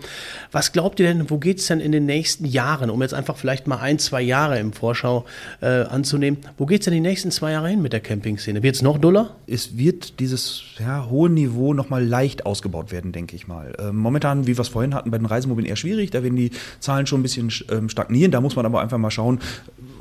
Was 0.52 0.72
glaubt 0.72 1.00
ihr 1.00 1.08
denn, 1.08 1.30
wo 1.30 1.38
geht 1.38 1.60
es 1.60 1.68
denn 1.68 1.80
in 1.80 1.92
den 1.92 2.08
nächsten 2.08 2.46
Jahren, 2.46 2.90
um 2.90 3.00
jetzt 3.04 3.14
einfach 3.14 3.38
vielleicht 3.38 3.68
mal 3.68 3.78
ein, 3.78 4.00
zwei 4.00 4.24
Jahre 4.24 4.60
im 4.60 4.74
Vorschau 4.74 5.26
äh, 5.62 5.68
anzunehmen, 5.68 6.40
wo 6.58 6.66
geht 6.66 6.82
es 6.82 6.86
denn 6.86 6.96
die 6.96 7.00
nächsten 7.00 7.30
zwei 7.30 7.52
Jahre 7.52 7.70
hin 7.70 7.84
mit 7.84 7.94
der 7.94 8.00
Camping-Szene? 8.00 8.64
Wird 8.64 8.76
es 8.76 8.82
noch 8.82 8.98
duller? 8.98 9.36
Es 9.46 9.78
wird 9.78 10.20
dieses 10.20 10.64
ja, 10.80 11.08
hohe 11.12 11.30
Niveau 11.30 11.76
nochmal 11.76 12.04
leicht 12.04 12.48
ausgebaut 12.48 12.92
werden, 12.92 13.12
denke 13.12 13.36
ich 13.36 13.48
mal. 13.48 13.74
Ähm, 13.80 13.98
momentan, 13.98 14.48
wie 14.48 14.58
wir 14.58 14.62
es 14.62 14.68
vorhin 14.70 14.96
hatten, 14.96 15.12
bei 15.12 15.20
den 15.20 15.28
Reisemobilen 15.28 15.70
eher 15.70 15.76
schwierig, 15.76 16.10
da 16.10 16.24
werden 16.24 16.36
die 16.36 16.50
Zahlen 16.80 17.06
schon 17.06 17.20
ein 17.20 17.24
bisschen 17.24 17.52
ähm, 17.70 17.88
stagnieren, 17.88 18.32
da 18.32 18.42
muss 18.42 18.56
man 18.56 18.66
aber 18.66 18.82
einfach 18.82 18.98
mal 18.98 19.12
schauen, 19.12 19.40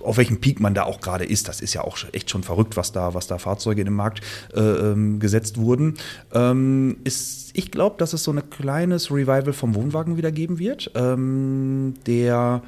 auf 0.09 0.17
welchem 0.17 0.41
Peak 0.41 0.59
man 0.59 0.75
da 0.75 0.85
auch 0.85 1.01
gerade 1.01 1.25
ist. 1.25 1.49
Das 1.49 1.61
ist 1.61 1.75
ja 1.75 1.83
auch 1.83 1.99
echt 2.13 2.31
schon 2.31 2.43
verrückt, 2.43 2.77
was 2.77 2.93
da, 2.93 3.15
was 3.15 3.27
da 3.27 3.39
Fahrzeuge 3.39 3.83
in 3.83 3.87
den 3.87 3.95
Markt 3.95 4.23
äh, 4.55 4.61
ähm, 4.61 5.21
gesetzt 5.21 5.59
wurden. 5.59 5.95
Ähm, 6.33 6.97
ist, 7.05 7.51
ich 7.53 7.71
glaube, 7.71 7.97
dass 7.99 8.15
es 8.15 8.25
so 8.25 8.33
ein 8.33 8.51
kleines 8.51 9.11
Revival 9.11 9.53
vom 9.53 9.75
Wohnwagen 9.75 10.17
wieder 10.17 10.33
geben 10.33 10.59
wird, 10.59 10.91
ähm, 10.95 11.95
der 12.07 12.63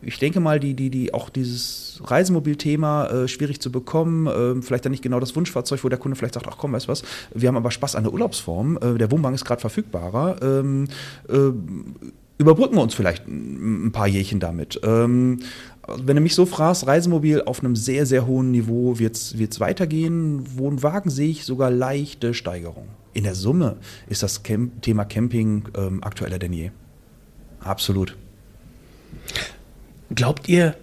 ich 0.00 0.18
denke 0.18 0.40
mal, 0.40 0.60
die, 0.60 0.74
die, 0.74 0.88
die 0.88 1.12
auch 1.12 1.28
dieses 1.28 2.00
Reisemobil-Thema 2.04 3.06
äh, 3.06 3.28
schwierig 3.28 3.60
zu 3.60 3.70
bekommen, 3.70 4.26
äh, 4.26 4.62
vielleicht 4.62 4.84
dann 4.84 4.92
nicht 4.92 5.02
genau 5.02 5.20
das 5.20 5.34
Wunschfahrzeug, 5.36 5.82
wo 5.84 5.88
der 5.88 5.98
Kunde 5.98 6.16
vielleicht 6.16 6.34
sagt, 6.34 6.46
ach 6.48 6.56
komm, 6.56 6.72
weißt 6.72 6.86
du 6.86 6.92
was, 6.92 7.02
wir 7.34 7.48
haben 7.48 7.56
aber 7.56 7.70
Spaß 7.70 7.96
an 7.96 8.04
der 8.04 8.12
Urlaubsform, 8.12 8.78
äh, 8.80 8.96
der 8.96 9.10
Wohnwagen 9.10 9.34
ist 9.34 9.44
gerade 9.44 9.60
verfügbarer, 9.60 10.36
ähm, 10.42 10.86
äh, 11.28 11.50
überbrücken 12.38 12.76
wir 12.76 12.82
uns 12.82 12.94
vielleicht 12.94 13.26
ein, 13.26 13.92
paar 13.92 14.06
Jährchen 14.06 14.40
damit. 14.40 14.80
Ähm, 14.82 15.40
wenn 15.86 16.16
du 16.16 16.22
mich 16.22 16.34
so 16.34 16.46
fragst, 16.46 16.86
Reisemobil 16.86 17.42
auf 17.42 17.60
einem 17.60 17.76
sehr, 17.76 18.06
sehr 18.06 18.26
hohen 18.26 18.50
Niveau 18.50 18.98
wird 18.98 19.16
es 19.16 19.60
weitergehen. 19.60 20.44
Wohnwagen 20.56 21.10
sehe 21.10 21.30
ich 21.30 21.44
sogar 21.44 21.70
leichte 21.70 22.34
Steigerung. 22.34 22.88
In 23.12 23.24
der 23.24 23.34
Summe 23.34 23.76
ist 24.08 24.22
das 24.22 24.42
Camp 24.42 24.82
Thema 24.82 25.04
Camping 25.04 25.64
ähm, 25.76 26.02
aktueller 26.02 26.38
denn 26.38 26.52
je. 26.52 26.70
Absolut. 27.60 28.16
Glaubt 30.14 30.48
ihr, 30.48 30.76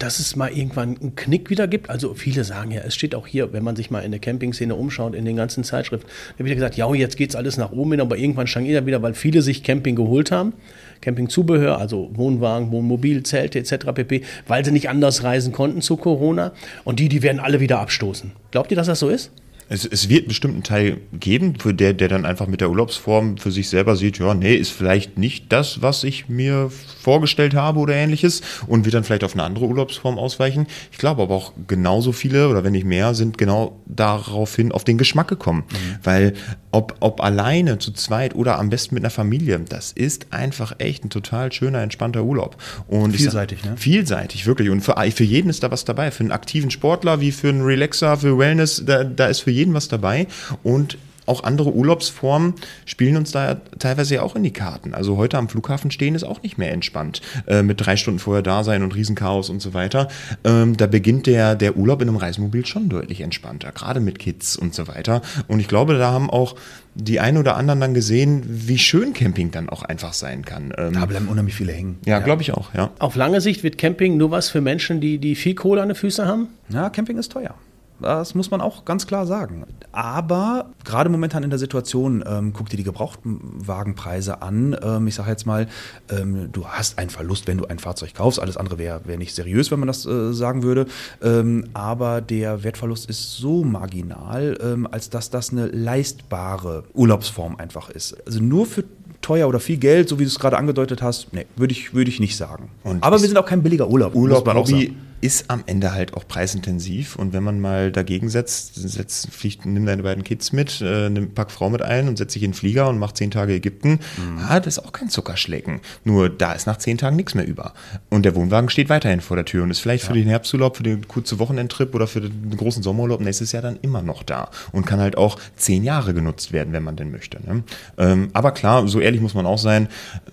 dass 0.00 0.18
es 0.18 0.34
mal 0.34 0.50
irgendwann 0.50 0.96
einen 0.98 1.14
Knick 1.14 1.50
wieder 1.50 1.68
gibt. 1.68 1.90
Also 1.90 2.14
viele 2.14 2.42
sagen 2.42 2.70
ja, 2.70 2.80
es 2.80 2.94
steht 2.94 3.14
auch 3.14 3.26
hier, 3.26 3.52
wenn 3.52 3.62
man 3.62 3.76
sich 3.76 3.90
mal 3.90 4.00
in 4.00 4.10
der 4.10 4.18
Camping-Szene 4.18 4.74
umschaut, 4.74 5.14
in 5.14 5.26
den 5.26 5.36
ganzen 5.36 5.62
Zeitschriften, 5.62 6.08
da 6.38 6.44
wird 6.44 6.54
gesagt, 6.54 6.76
ja, 6.76 6.92
jetzt 6.94 7.16
geht 7.16 7.30
es 7.30 7.36
alles 7.36 7.58
nach 7.58 7.70
oben 7.70 7.92
hin, 7.92 8.00
aber 8.00 8.16
irgendwann 8.16 8.46
stagniert 8.46 8.74
er 8.76 8.86
wieder, 8.86 9.02
weil 9.02 9.12
viele 9.12 9.42
sich 9.42 9.62
Camping 9.62 9.96
geholt 9.96 10.30
haben. 10.30 10.54
Campingzubehör, 11.02 11.78
also 11.78 12.10
Wohnwagen, 12.14 12.70
Wohnmobil, 12.72 13.22
Zelte 13.22 13.58
etc. 13.58 13.92
pp., 13.94 14.22
weil 14.48 14.64
sie 14.64 14.72
nicht 14.72 14.88
anders 14.88 15.22
reisen 15.22 15.52
konnten 15.52 15.82
zu 15.82 15.96
Corona. 15.96 16.52
Und 16.84 16.98
die, 16.98 17.08
die 17.08 17.22
werden 17.22 17.40
alle 17.40 17.60
wieder 17.60 17.78
abstoßen. 17.78 18.32
Glaubt 18.50 18.70
ihr, 18.70 18.76
dass 18.76 18.86
das 18.86 19.00
so 19.00 19.10
ist? 19.10 19.30
Es, 19.72 19.86
es 19.86 20.08
wird 20.08 20.22
einen 20.22 20.28
bestimmten 20.28 20.62
Teil 20.64 20.98
geben, 21.12 21.54
für 21.58 21.72
der, 21.72 21.94
der 21.94 22.08
dann 22.08 22.26
einfach 22.26 22.48
mit 22.48 22.60
der 22.60 22.70
Urlaubsform 22.70 23.38
für 23.38 23.52
sich 23.52 23.68
selber 23.68 23.94
sieht, 23.94 24.18
ja, 24.18 24.34
nee, 24.34 24.56
ist 24.56 24.72
vielleicht 24.72 25.16
nicht 25.16 25.52
das, 25.52 25.80
was 25.80 26.02
ich 26.02 26.28
mir 26.28 26.72
vorgestellt 27.00 27.54
habe 27.54 27.78
oder 27.78 27.94
ähnliches 27.94 28.42
und 28.66 28.84
wird 28.84 28.94
dann 28.94 29.04
vielleicht 29.04 29.22
auf 29.22 29.34
eine 29.34 29.44
andere 29.44 29.66
Urlaubsform 29.66 30.18
ausweichen. 30.18 30.66
Ich 30.90 30.98
glaube 30.98 31.22
aber 31.22 31.36
auch 31.36 31.52
genauso 31.68 32.10
viele 32.10 32.48
oder 32.48 32.64
wenn 32.64 32.72
nicht 32.72 32.84
mehr 32.84 33.14
sind 33.14 33.38
genau 33.38 33.80
daraufhin 33.86 34.72
auf 34.72 34.82
den 34.82 34.98
Geschmack 34.98 35.28
gekommen. 35.28 35.64
Mhm. 35.70 35.98
Weil 36.02 36.34
ob, 36.72 36.96
ob 37.00 37.22
alleine, 37.22 37.78
zu 37.78 37.92
zweit 37.92 38.34
oder 38.34 38.58
am 38.58 38.70
besten 38.70 38.94
mit 38.94 39.02
einer 39.02 39.10
Familie, 39.10 39.60
das 39.60 39.92
ist 39.92 40.32
einfach 40.32 40.74
echt 40.78 41.04
ein 41.04 41.10
total 41.10 41.52
schöner, 41.52 41.82
entspannter 41.82 42.22
Urlaub. 42.22 42.56
Und 42.86 43.16
vielseitig, 43.16 43.64
ne? 43.64 43.74
Vielseitig, 43.76 44.46
wirklich. 44.46 44.70
Und 44.70 44.80
für, 44.80 44.94
für 45.10 45.24
jeden 45.24 45.50
ist 45.50 45.62
da 45.62 45.70
was 45.70 45.84
dabei. 45.84 46.10
Für 46.10 46.20
einen 46.20 46.32
aktiven 46.32 46.70
Sportler 46.70 47.20
wie 47.20 47.32
für 47.32 47.48
einen 47.48 47.62
Relaxer, 47.62 48.16
für 48.16 48.38
Wellness, 48.38 48.82
da, 48.86 49.04
da 49.04 49.26
ist 49.26 49.40
für 49.40 49.50
jeden 49.50 49.59
jeden 49.60 49.74
was 49.74 49.88
dabei 49.88 50.26
und 50.62 50.96
auch 51.30 51.44
andere 51.44 51.72
Urlaubsformen 51.72 52.54
spielen 52.86 53.16
uns 53.16 53.30
da 53.30 53.60
teilweise 53.78 54.16
ja 54.16 54.22
auch 54.22 54.34
in 54.34 54.42
die 54.42 54.52
Karten. 54.52 54.94
Also 54.94 55.16
heute 55.16 55.38
am 55.38 55.48
Flughafen 55.48 55.90
stehen 55.90 56.14
ist 56.14 56.24
auch 56.24 56.42
nicht 56.42 56.58
mehr 56.58 56.72
entspannt. 56.72 57.22
Äh, 57.46 57.62
mit 57.62 57.86
drei 57.86 57.96
Stunden 57.96 58.18
vorher 58.18 58.42
da 58.42 58.64
sein 58.64 58.82
und 58.82 58.94
Riesenchaos 58.94 59.48
und 59.48 59.62
so 59.62 59.72
weiter. 59.72 60.08
Ähm, 60.42 60.76
da 60.76 60.88
beginnt 60.88 61.26
der, 61.26 61.54
der 61.54 61.76
Urlaub 61.76 62.02
in 62.02 62.08
einem 62.08 62.16
Reisemobil 62.16 62.66
schon 62.66 62.88
deutlich 62.88 63.20
entspannter, 63.20 63.70
gerade 63.70 64.00
mit 64.00 64.18
Kids 64.18 64.56
und 64.56 64.74
so 64.74 64.88
weiter. 64.88 65.22
Und 65.46 65.60
ich 65.60 65.68
glaube, 65.68 65.96
da 65.96 66.10
haben 66.10 66.30
auch 66.30 66.56
die 66.96 67.20
einen 67.20 67.38
oder 67.38 67.56
anderen 67.56 67.80
dann 67.80 67.94
gesehen, 67.94 68.42
wie 68.44 68.78
schön 68.78 69.12
Camping 69.12 69.52
dann 69.52 69.68
auch 69.68 69.84
einfach 69.84 70.12
sein 70.12 70.44
kann. 70.44 70.72
Ähm, 70.76 70.94
da 70.94 71.06
bleiben 71.06 71.28
unheimlich 71.28 71.54
viele 71.54 71.72
hängen. 71.72 71.98
Ja, 72.04 72.18
ja. 72.18 72.24
glaube 72.24 72.42
ich 72.42 72.52
auch, 72.52 72.74
ja. 72.74 72.90
Auf 72.98 73.14
lange 73.14 73.40
Sicht 73.40 73.62
wird 73.62 73.78
Camping 73.78 74.16
nur 74.16 74.32
was 74.32 74.48
für 74.48 74.60
Menschen, 74.60 75.00
die, 75.00 75.18
die 75.18 75.36
viel 75.36 75.54
Kohle 75.54 75.80
an 75.80 75.90
den 75.90 75.94
Füßen 75.94 76.26
haben? 76.26 76.48
Ja, 76.70 76.90
Camping 76.90 77.18
ist 77.18 77.30
teuer. 77.30 77.54
Das 78.00 78.34
muss 78.34 78.50
man 78.50 78.60
auch 78.60 78.84
ganz 78.84 79.06
klar 79.06 79.26
sagen. 79.26 79.64
Aber 79.92 80.70
gerade 80.84 81.10
momentan 81.10 81.42
in 81.42 81.50
der 81.50 81.58
Situation, 81.58 82.24
ähm, 82.26 82.52
guck 82.52 82.68
dir 82.68 82.76
die 82.76 82.84
Gebrauchtwagenpreise 82.84 84.42
an. 84.42 84.76
Ähm, 84.82 85.06
ich 85.06 85.14
sage 85.14 85.30
jetzt 85.30 85.46
mal, 85.46 85.68
ähm, 86.10 86.50
du 86.52 86.66
hast 86.66 86.98
einen 86.98 87.10
Verlust, 87.10 87.46
wenn 87.46 87.58
du 87.58 87.66
ein 87.66 87.78
Fahrzeug 87.78 88.14
kaufst. 88.14 88.40
Alles 88.40 88.56
andere 88.56 88.78
wäre 88.78 89.00
wär 89.04 89.18
nicht 89.18 89.34
seriös, 89.34 89.70
wenn 89.70 89.80
man 89.80 89.88
das 89.88 90.06
äh, 90.06 90.32
sagen 90.32 90.62
würde. 90.62 90.86
Ähm, 91.22 91.64
aber 91.74 92.20
der 92.20 92.62
Wertverlust 92.62 93.08
ist 93.08 93.36
so 93.36 93.64
marginal, 93.64 94.58
ähm, 94.62 94.88
als 94.90 95.10
dass 95.10 95.30
das 95.30 95.50
eine 95.50 95.66
leistbare 95.66 96.84
Urlaubsform 96.94 97.56
einfach 97.56 97.90
ist. 97.90 98.16
Also 98.26 98.40
nur 98.40 98.66
für 98.66 98.84
teuer 99.20 99.48
oder 99.48 99.60
viel 99.60 99.76
Geld, 99.76 100.08
so 100.08 100.18
wie 100.18 100.24
du 100.24 100.28
es 100.28 100.38
gerade 100.38 100.56
angedeutet 100.56 101.02
hast, 101.02 101.32
nee, 101.32 101.46
würde 101.56 101.72
ich, 101.72 101.94
würd 101.94 102.08
ich 102.08 102.20
nicht 102.20 102.36
sagen. 102.36 102.70
Und 102.84 103.02
Aber 103.02 103.20
wir 103.20 103.28
sind 103.28 103.36
auch 103.36 103.46
kein 103.46 103.62
billiger 103.62 103.88
Urlaub. 103.88 104.14
Urlaub, 104.14 104.46
Hobby 104.46 104.94
ist 105.20 105.50
am 105.50 105.62
Ende 105.66 105.92
halt 105.92 106.14
auch 106.14 106.26
preisintensiv. 106.26 107.16
Und 107.16 107.32
wenn 107.32 107.42
man 107.42 107.60
mal 107.60 107.92
dagegen 107.92 108.28
setzt, 108.28 108.74
setzt 108.74 109.32
fliegt, 109.32 109.66
nimm 109.66 109.86
deine 109.86 110.02
beiden 110.02 110.24
Kids 110.24 110.52
mit, 110.52 110.80
äh, 110.80 111.10
nimm, 111.10 111.34
pack 111.34 111.50
Frau 111.50 111.70
mit 111.70 111.82
ein 111.82 112.08
und 112.08 112.18
setz 112.18 112.32
dich 112.32 112.42
in 112.42 112.50
den 112.50 112.56
Flieger 112.56 112.88
und 112.88 112.98
mach 112.98 113.12
zehn 113.12 113.30
Tage 113.30 113.54
Ägypten, 113.54 114.00
mhm. 114.16 114.38
ah, 114.48 114.60
das 114.60 114.78
ist 114.78 114.84
auch 114.84 114.92
kein 114.92 115.08
Zuckerschlecken. 115.08 115.80
Nur 116.04 116.30
da 116.30 116.52
ist 116.52 116.66
nach 116.66 116.78
zehn 116.78 116.98
Tagen 116.98 117.16
nichts 117.16 117.34
mehr 117.34 117.46
über. 117.46 117.74
Und 118.08 118.24
der 118.24 118.34
Wohnwagen 118.34 118.70
steht 118.70 118.88
weiterhin 118.88 119.20
vor 119.20 119.36
der 119.36 119.44
Tür 119.44 119.62
und 119.62 119.70
ist 119.70 119.80
vielleicht 119.80 120.04
ja. 120.04 120.08
für 120.08 120.14
den 120.14 120.28
Herbsturlaub, 120.28 120.76
für 120.76 120.82
den 120.82 121.06
kurzen 121.06 121.38
Wochenendtrip 121.38 121.94
oder 121.94 122.06
für 122.06 122.20
den 122.20 122.56
großen 122.56 122.82
Sommerurlaub 122.82 123.20
nächstes 123.20 123.52
Jahr 123.52 123.62
dann 123.62 123.78
immer 123.82 124.02
noch 124.02 124.22
da 124.22 124.50
und 124.72 124.86
kann 124.86 125.00
halt 125.00 125.16
auch 125.16 125.38
zehn 125.56 125.84
Jahre 125.84 126.14
genutzt 126.14 126.52
werden, 126.52 126.72
wenn 126.72 126.82
man 126.82 126.96
denn 126.96 127.10
möchte. 127.10 127.38
Ne? 127.46 127.62
Ähm, 127.98 128.30
aber 128.32 128.52
klar, 128.52 128.86
so 128.88 129.00
ehrlich 129.00 129.20
muss 129.20 129.34
man 129.34 129.46
auch 129.46 129.58
sein, 129.58 129.88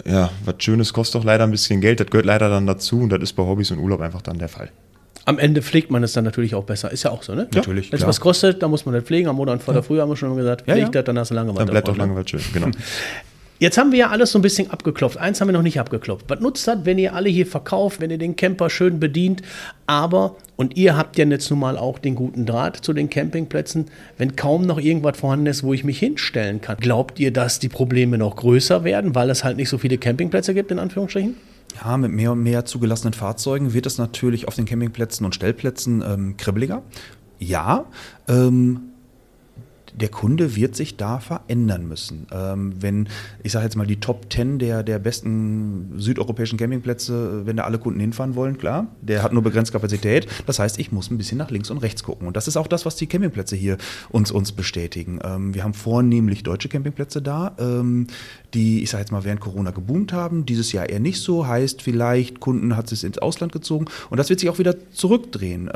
ja, 0.05 0.31
was 0.45 0.55
Schönes 0.59 0.93
kostet 0.93 1.15
doch 1.15 1.25
leider 1.25 1.43
ein 1.43 1.51
bisschen 1.51 1.81
Geld, 1.81 1.99
das 1.99 2.07
gehört 2.07 2.25
leider 2.25 2.49
dann 2.49 2.67
dazu 2.67 3.01
und 3.01 3.09
das 3.09 3.21
ist 3.21 3.33
bei 3.33 3.43
Hobbys 3.43 3.71
und 3.71 3.79
Urlaub 3.79 4.01
einfach 4.01 4.21
dann 4.21 4.39
der 4.39 4.49
Fall. 4.49 4.71
Am 5.27 5.39
Ende 5.39 5.61
pflegt 5.61 5.91
man 5.91 6.03
es 6.03 6.13
dann 6.13 6.23
natürlich 6.23 6.55
auch 6.55 6.63
besser. 6.63 6.89
Ist 6.89 7.03
ja 7.03 7.11
auch 7.11 7.21
so, 7.21 7.35
ne? 7.35 7.49
Ja, 7.51 7.57
natürlich. 7.57 7.91
Wenn 7.91 7.99
es 7.99 8.07
was 8.07 8.21
kostet, 8.21 8.63
dann 8.63 8.71
muss 8.71 8.85
man 8.85 8.95
das 8.95 9.03
pflegen. 9.03 9.27
Am 9.27 9.35
Monat 9.35 9.61
vor 9.61 9.73
der 9.73 9.83
Früh 9.83 9.99
haben 9.99 10.07
wir 10.07 10.15
schon 10.15 10.33
gesagt, 10.37 10.61
pflegt 10.61 10.79
ja, 10.79 10.87
das, 10.87 11.03
dann 11.03 11.19
hast 11.19 11.31
du 11.31 11.35
Langeweile. 11.35 11.65
Dann 11.65 11.73
bleibt 11.73 11.87
doch 11.89 11.97
Langeweile 11.97 12.25
schön, 12.25 12.39
genau. 12.53 12.67
Jetzt 13.59 13.77
haben 13.77 13.91
wir 13.91 13.99
ja 13.99 14.09
alles 14.09 14.31
so 14.31 14.39
ein 14.39 14.41
bisschen 14.41 14.71
abgeklopft. 14.71 15.17
Eins 15.17 15.41
haben 15.41 15.49
wir 15.49 15.53
noch 15.53 15.63
nicht 15.63 15.79
abgeklopft. 15.79 16.25
Was 16.29 16.39
nutzt 16.39 16.65
das, 16.65 16.77
wenn 16.83 16.97
ihr 16.97 17.13
alle 17.13 17.27
hier 17.27 17.45
verkauft, 17.45 17.99
wenn 17.99 18.09
ihr 18.09 18.19
den 18.19 18.37
Camper 18.37 18.69
schön 18.69 19.01
bedient? 19.01 19.41
Aber, 19.85 20.37
und 20.55 20.77
ihr 20.77 20.95
habt 20.95 21.17
ja 21.17 21.25
jetzt 21.25 21.49
nun 21.49 21.59
mal 21.59 21.77
auch 21.77 21.99
den 21.99 22.15
guten 22.15 22.45
Draht 22.45 22.77
zu 22.77 22.93
den 22.93 23.09
Campingplätzen, 23.09 23.87
wenn 24.17 24.37
kaum 24.37 24.61
noch 24.61 24.79
irgendwas 24.79 25.17
vorhanden 25.17 25.47
ist, 25.47 25.63
wo 25.63 25.73
ich 25.73 25.83
mich 25.83 25.99
hinstellen 25.99 26.61
kann. 26.61 26.77
Glaubt 26.77 27.19
ihr, 27.19 27.33
dass 27.33 27.59
die 27.59 27.67
Probleme 27.67 28.17
noch 28.17 28.37
größer 28.37 28.85
werden, 28.85 29.13
weil 29.13 29.29
es 29.29 29.43
halt 29.43 29.57
nicht 29.57 29.67
so 29.69 29.77
viele 29.77 29.97
Campingplätze 29.97 30.53
gibt, 30.53 30.71
in 30.71 30.79
Anführungsstrichen? 30.79 31.35
Ja, 31.77 31.97
mit 31.97 32.11
mehr 32.11 32.31
und 32.31 32.41
mehr 32.41 32.65
zugelassenen 32.65 33.13
Fahrzeugen 33.13 33.73
wird 33.73 33.85
es 33.85 33.97
natürlich 33.97 34.47
auf 34.47 34.55
den 34.55 34.65
Campingplätzen 34.65 35.25
und 35.25 35.35
Stellplätzen 35.35 36.03
ähm, 36.05 36.37
kribbeliger. 36.37 36.83
Ja, 37.39 37.85
ähm, 38.27 38.93
der 39.99 40.09
Kunde 40.09 40.55
wird 40.55 40.75
sich 40.75 40.97
da 40.97 41.19
verändern 41.19 41.87
müssen. 41.87 42.27
Ähm, 42.31 42.73
wenn, 42.79 43.09
ich 43.43 43.51
sage 43.51 43.65
jetzt 43.65 43.75
mal, 43.75 43.87
die 43.87 43.99
Top 43.99 44.31
10 44.31 44.59
der, 44.59 44.83
der 44.83 44.99
besten 44.99 45.93
südeuropäischen 45.97 46.57
Campingplätze, 46.57 47.45
wenn 47.45 47.57
da 47.57 47.63
alle 47.63 47.79
Kunden 47.79 47.99
hinfahren 47.99 48.35
wollen, 48.35 48.57
klar, 48.57 48.87
der 49.01 49.23
hat 49.23 49.33
nur 49.33 49.43
begrenzt 49.43 49.71
Kapazität. 49.71 50.27
Das 50.45 50.59
heißt, 50.59 50.79
ich 50.79 50.91
muss 50.91 51.09
ein 51.09 51.17
bisschen 51.17 51.37
nach 51.37 51.51
links 51.51 51.69
und 51.71 51.79
rechts 51.79 52.03
gucken. 52.03 52.27
Und 52.27 52.37
das 52.37 52.47
ist 52.47 52.57
auch 52.57 52.67
das, 52.67 52.85
was 52.85 52.95
die 52.95 53.07
Campingplätze 53.07 53.55
hier 53.55 53.77
uns, 54.09 54.31
uns 54.31 54.51
bestätigen. 54.51 55.19
Ähm, 55.23 55.53
wir 55.53 55.63
haben 55.63 55.73
vornehmlich 55.73 56.43
deutsche 56.43 56.69
Campingplätze 56.69 57.21
da, 57.21 57.55
ähm, 57.59 58.07
die, 58.53 58.83
ich 58.83 58.91
sage 58.91 59.01
jetzt 59.01 59.11
mal, 59.11 59.23
während 59.23 59.41
Corona 59.41 59.71
geboomt 59.71 60.13
haben. 60.13 60.45
Dieses 60.45 60.71
Jahr 60.71 60.89
eher 60.89 60.99
nicht 60.99 61.21
so. 61.21 61.47
Heißt, 61.47 61.81
vielleicht 61.81 62.39
Kunden 62.39 62.75
hat 62.75 62.91
es 62.91 63.03
ins 63.03 63.17
Ausland 63.17 63.51
gezogen. 63.51 63.85
Und 64.09 64.17
das 64.17 64.29
wird 64.29 64.39
sich 64.39 64.49
auch 64.49 64.59
wieder 64.59 64.75
zurückdrehen. 64.91 65.69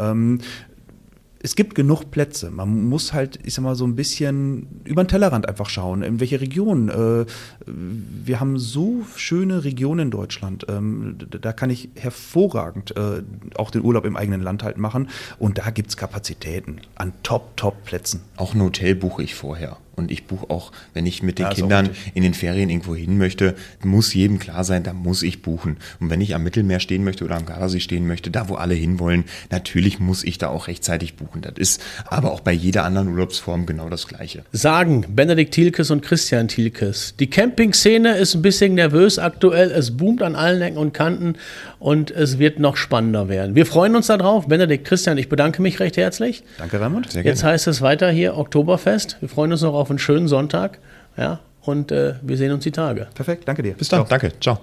Es 1.44 1.56
gibt 1.56 1.76
genug 1.76 2.12
Plätze. 2.12 2.52
Man 2.52 2.86
muss 2.86 3.14
halt, 3.14 3.40
ich 3.44 3.54
sag 3.54 3.64
mal, 3.64 3.76
so 3.76 3.86
ein 3.86 3.96
bisschen 3.96 4.82
über 4.84 5.04
den 5.04 5.08
Tellerrand 5.08 5.48
einfach 5.48 5.70
schauen, 5.70 6.04
in 6.04 6.20
welche 6.20 6.40
Region. 6.40 6.90
Äh, 6.90 7.26
wir 7.66 8.40
haben 8.40 8.60
so 8.60 9.04
schöne 9.16 9.64
Regionen 9.64 10.08
in 10.08 10.12
Deutschland. 10.12 10.66
Ähm, 10.70 11.18
da 11.30 11.54
kann 11.54 11.70
ich 11.70 11.90
hervorragend 11.96 12.96
äh, 12.96 13.24
auch 13.56 13.72
den 13.72 13.84
Urlaub 13.84 14.06
im 14.06 14.16
eigenen 14.16 14.42
Land 14.42 14.64
halt 14.64 14.78
machen. 14.78 15.10
Und 15.40 15.58
da 15.58 15.72
gibt 15.72 15.90
es 15.90 15.98
Kapazitäten 15.98 16.82
an 16.96 17.14
Top-Top-Plätzen. 17.24 18.22
Auch 18.38 18.54
ein 18.54 18.62
Hotel 18.62 18.96
buche 18.96 19.24
ich 19.24 19.34
vorher. 19.34 19.78
Und 19.96 20.12
ich 20.12 20.26
buche 20.26 20.50
auch, 20.50 20.72
wenn 20.94 21.06
ich 21.06 21.22
mit 21.22 21.38
den 21.38 21.48
ja, 21.48 21.54
Kindern 21.54 21.90
in 22.14 22.24
den 22.24 22.34
Ferien 22.34 22.70
irgendwo 22.70 22.96
hin 22.96 23.18
möchte, 23.18 23.56
muss 23.84 24.14
jedem 24.14 24.40
klar 24.40 24.64
sein, 24.64 24.84
da 24.84 24.94
muss 24.94 25.22
ich 25.22 25.42
buchen. 25.42 25.78
Und 26.00 26.10
wenn 26.10 26.22
ich 26.22 26.34
am 26.34 26.44
Mittelmeer 26.44 26.80
stehen 26.80 27.04
möchte 27.04 27.26
oder 27.26 27.36
am 27.36 27.46
Gardasee 27.46 27.80
stehen 27.80 28.08
möchte, 28.08 28.32
da 28.32 28.50
wo 28.50 28.56
alle 28.56 28.74
hinwollen, 28.74 29.26
natürlich 29.50 30.00
muss 30.00 30.24
ich 30.24 30.38
da 30.38 30.48
auch 30.48 30.68
rechtzeitig 30.68 31.16
buchen. 31.16 31.42
Das 31.42 31.54
ist 31.58 31.82
aber 32.08 32.32
auch 32.32 32.40
bei 32.40 32.54
jeder 32.54 32.84
anderen 32.86 33.10
Urlaubsform 33.10 33.66
genau 33.66 33.90
das 33.90 34.08
Gleiche. 34.08 34.44
Sagen 34.52 35.06
Benedikt 35.10 35.54
Thielkes 35.54 35.92
und 35.92 36.02
Christian 36.02 36.48
Thielkes. 36.48 37.16
Die 37.20 37.30
Camping-Szene 37.30 38.18
ist 38.18 38.36
ein 38.36 38.42
bisschen 38.42 38.76
nervös 38.76 39.20
aktuell. 39.20 39.72
Es 39.72 39.98
boomt 39.98 40.22
an 40.22 40.36
allen 40.36 40.62
Ecken 40.62 40.78
und 40.78 40.94
Kanten 40.94 41.36
und 41.80 42.12
es 42.12 42.40
wird 42.40 42.60
noch 42.60 42.78
spannender 42.78 43.30
werden. 43.30 43.56
Wir 43.56 43.66
freuen 43.66 43.96
uns 43.96 44.08
darauf. 44.08 44.48
Benedikt, 44.48 44.86
Christian, 44.86 45.18
ich 45.18 45.30
bedanke 45.30 45.62
mich 45.62 45.80
recht 45.80 45.98
herzlich. 45.98 46.44
Danke, 46.58 46.80
Raimund. 46.80 47.12
Sehr 47.12 47.24
gerne. 47.24 47.34
Jetzt 47.34 47.44
heißt 47.44 47.68
es 47.68 47.82
weiter 47.82 48.10
hier 48.10 48.38
Oktoberfest. 48.38 49.18
Wir 49.20 49.30
freuen 49.30 49.52
uns 49.52 49.62
noch 49.62 49.74
auf 49.74 49.91
einen 49.92 50.00
schönen 50.00 50.28
Sonntag. 50.28 50.80
Ja, 51.18 51.40
und 51.62 51.92
äh, 51.92 52.16
wir 52.22 52.38
sehen 52.38 52.52
uns 52.52 52.64
die 52.64 52.72
Tage. 52.72 53.08
Perfekt, 53.14 53.48
danke 53.48 53.62
dir. 53.64 53.74
Bis 53.74 53.90
dann, 53.90 54.00
Ciao. 54.02 54.10
danke, 54.10 54.40
ciao. 54.40 54.62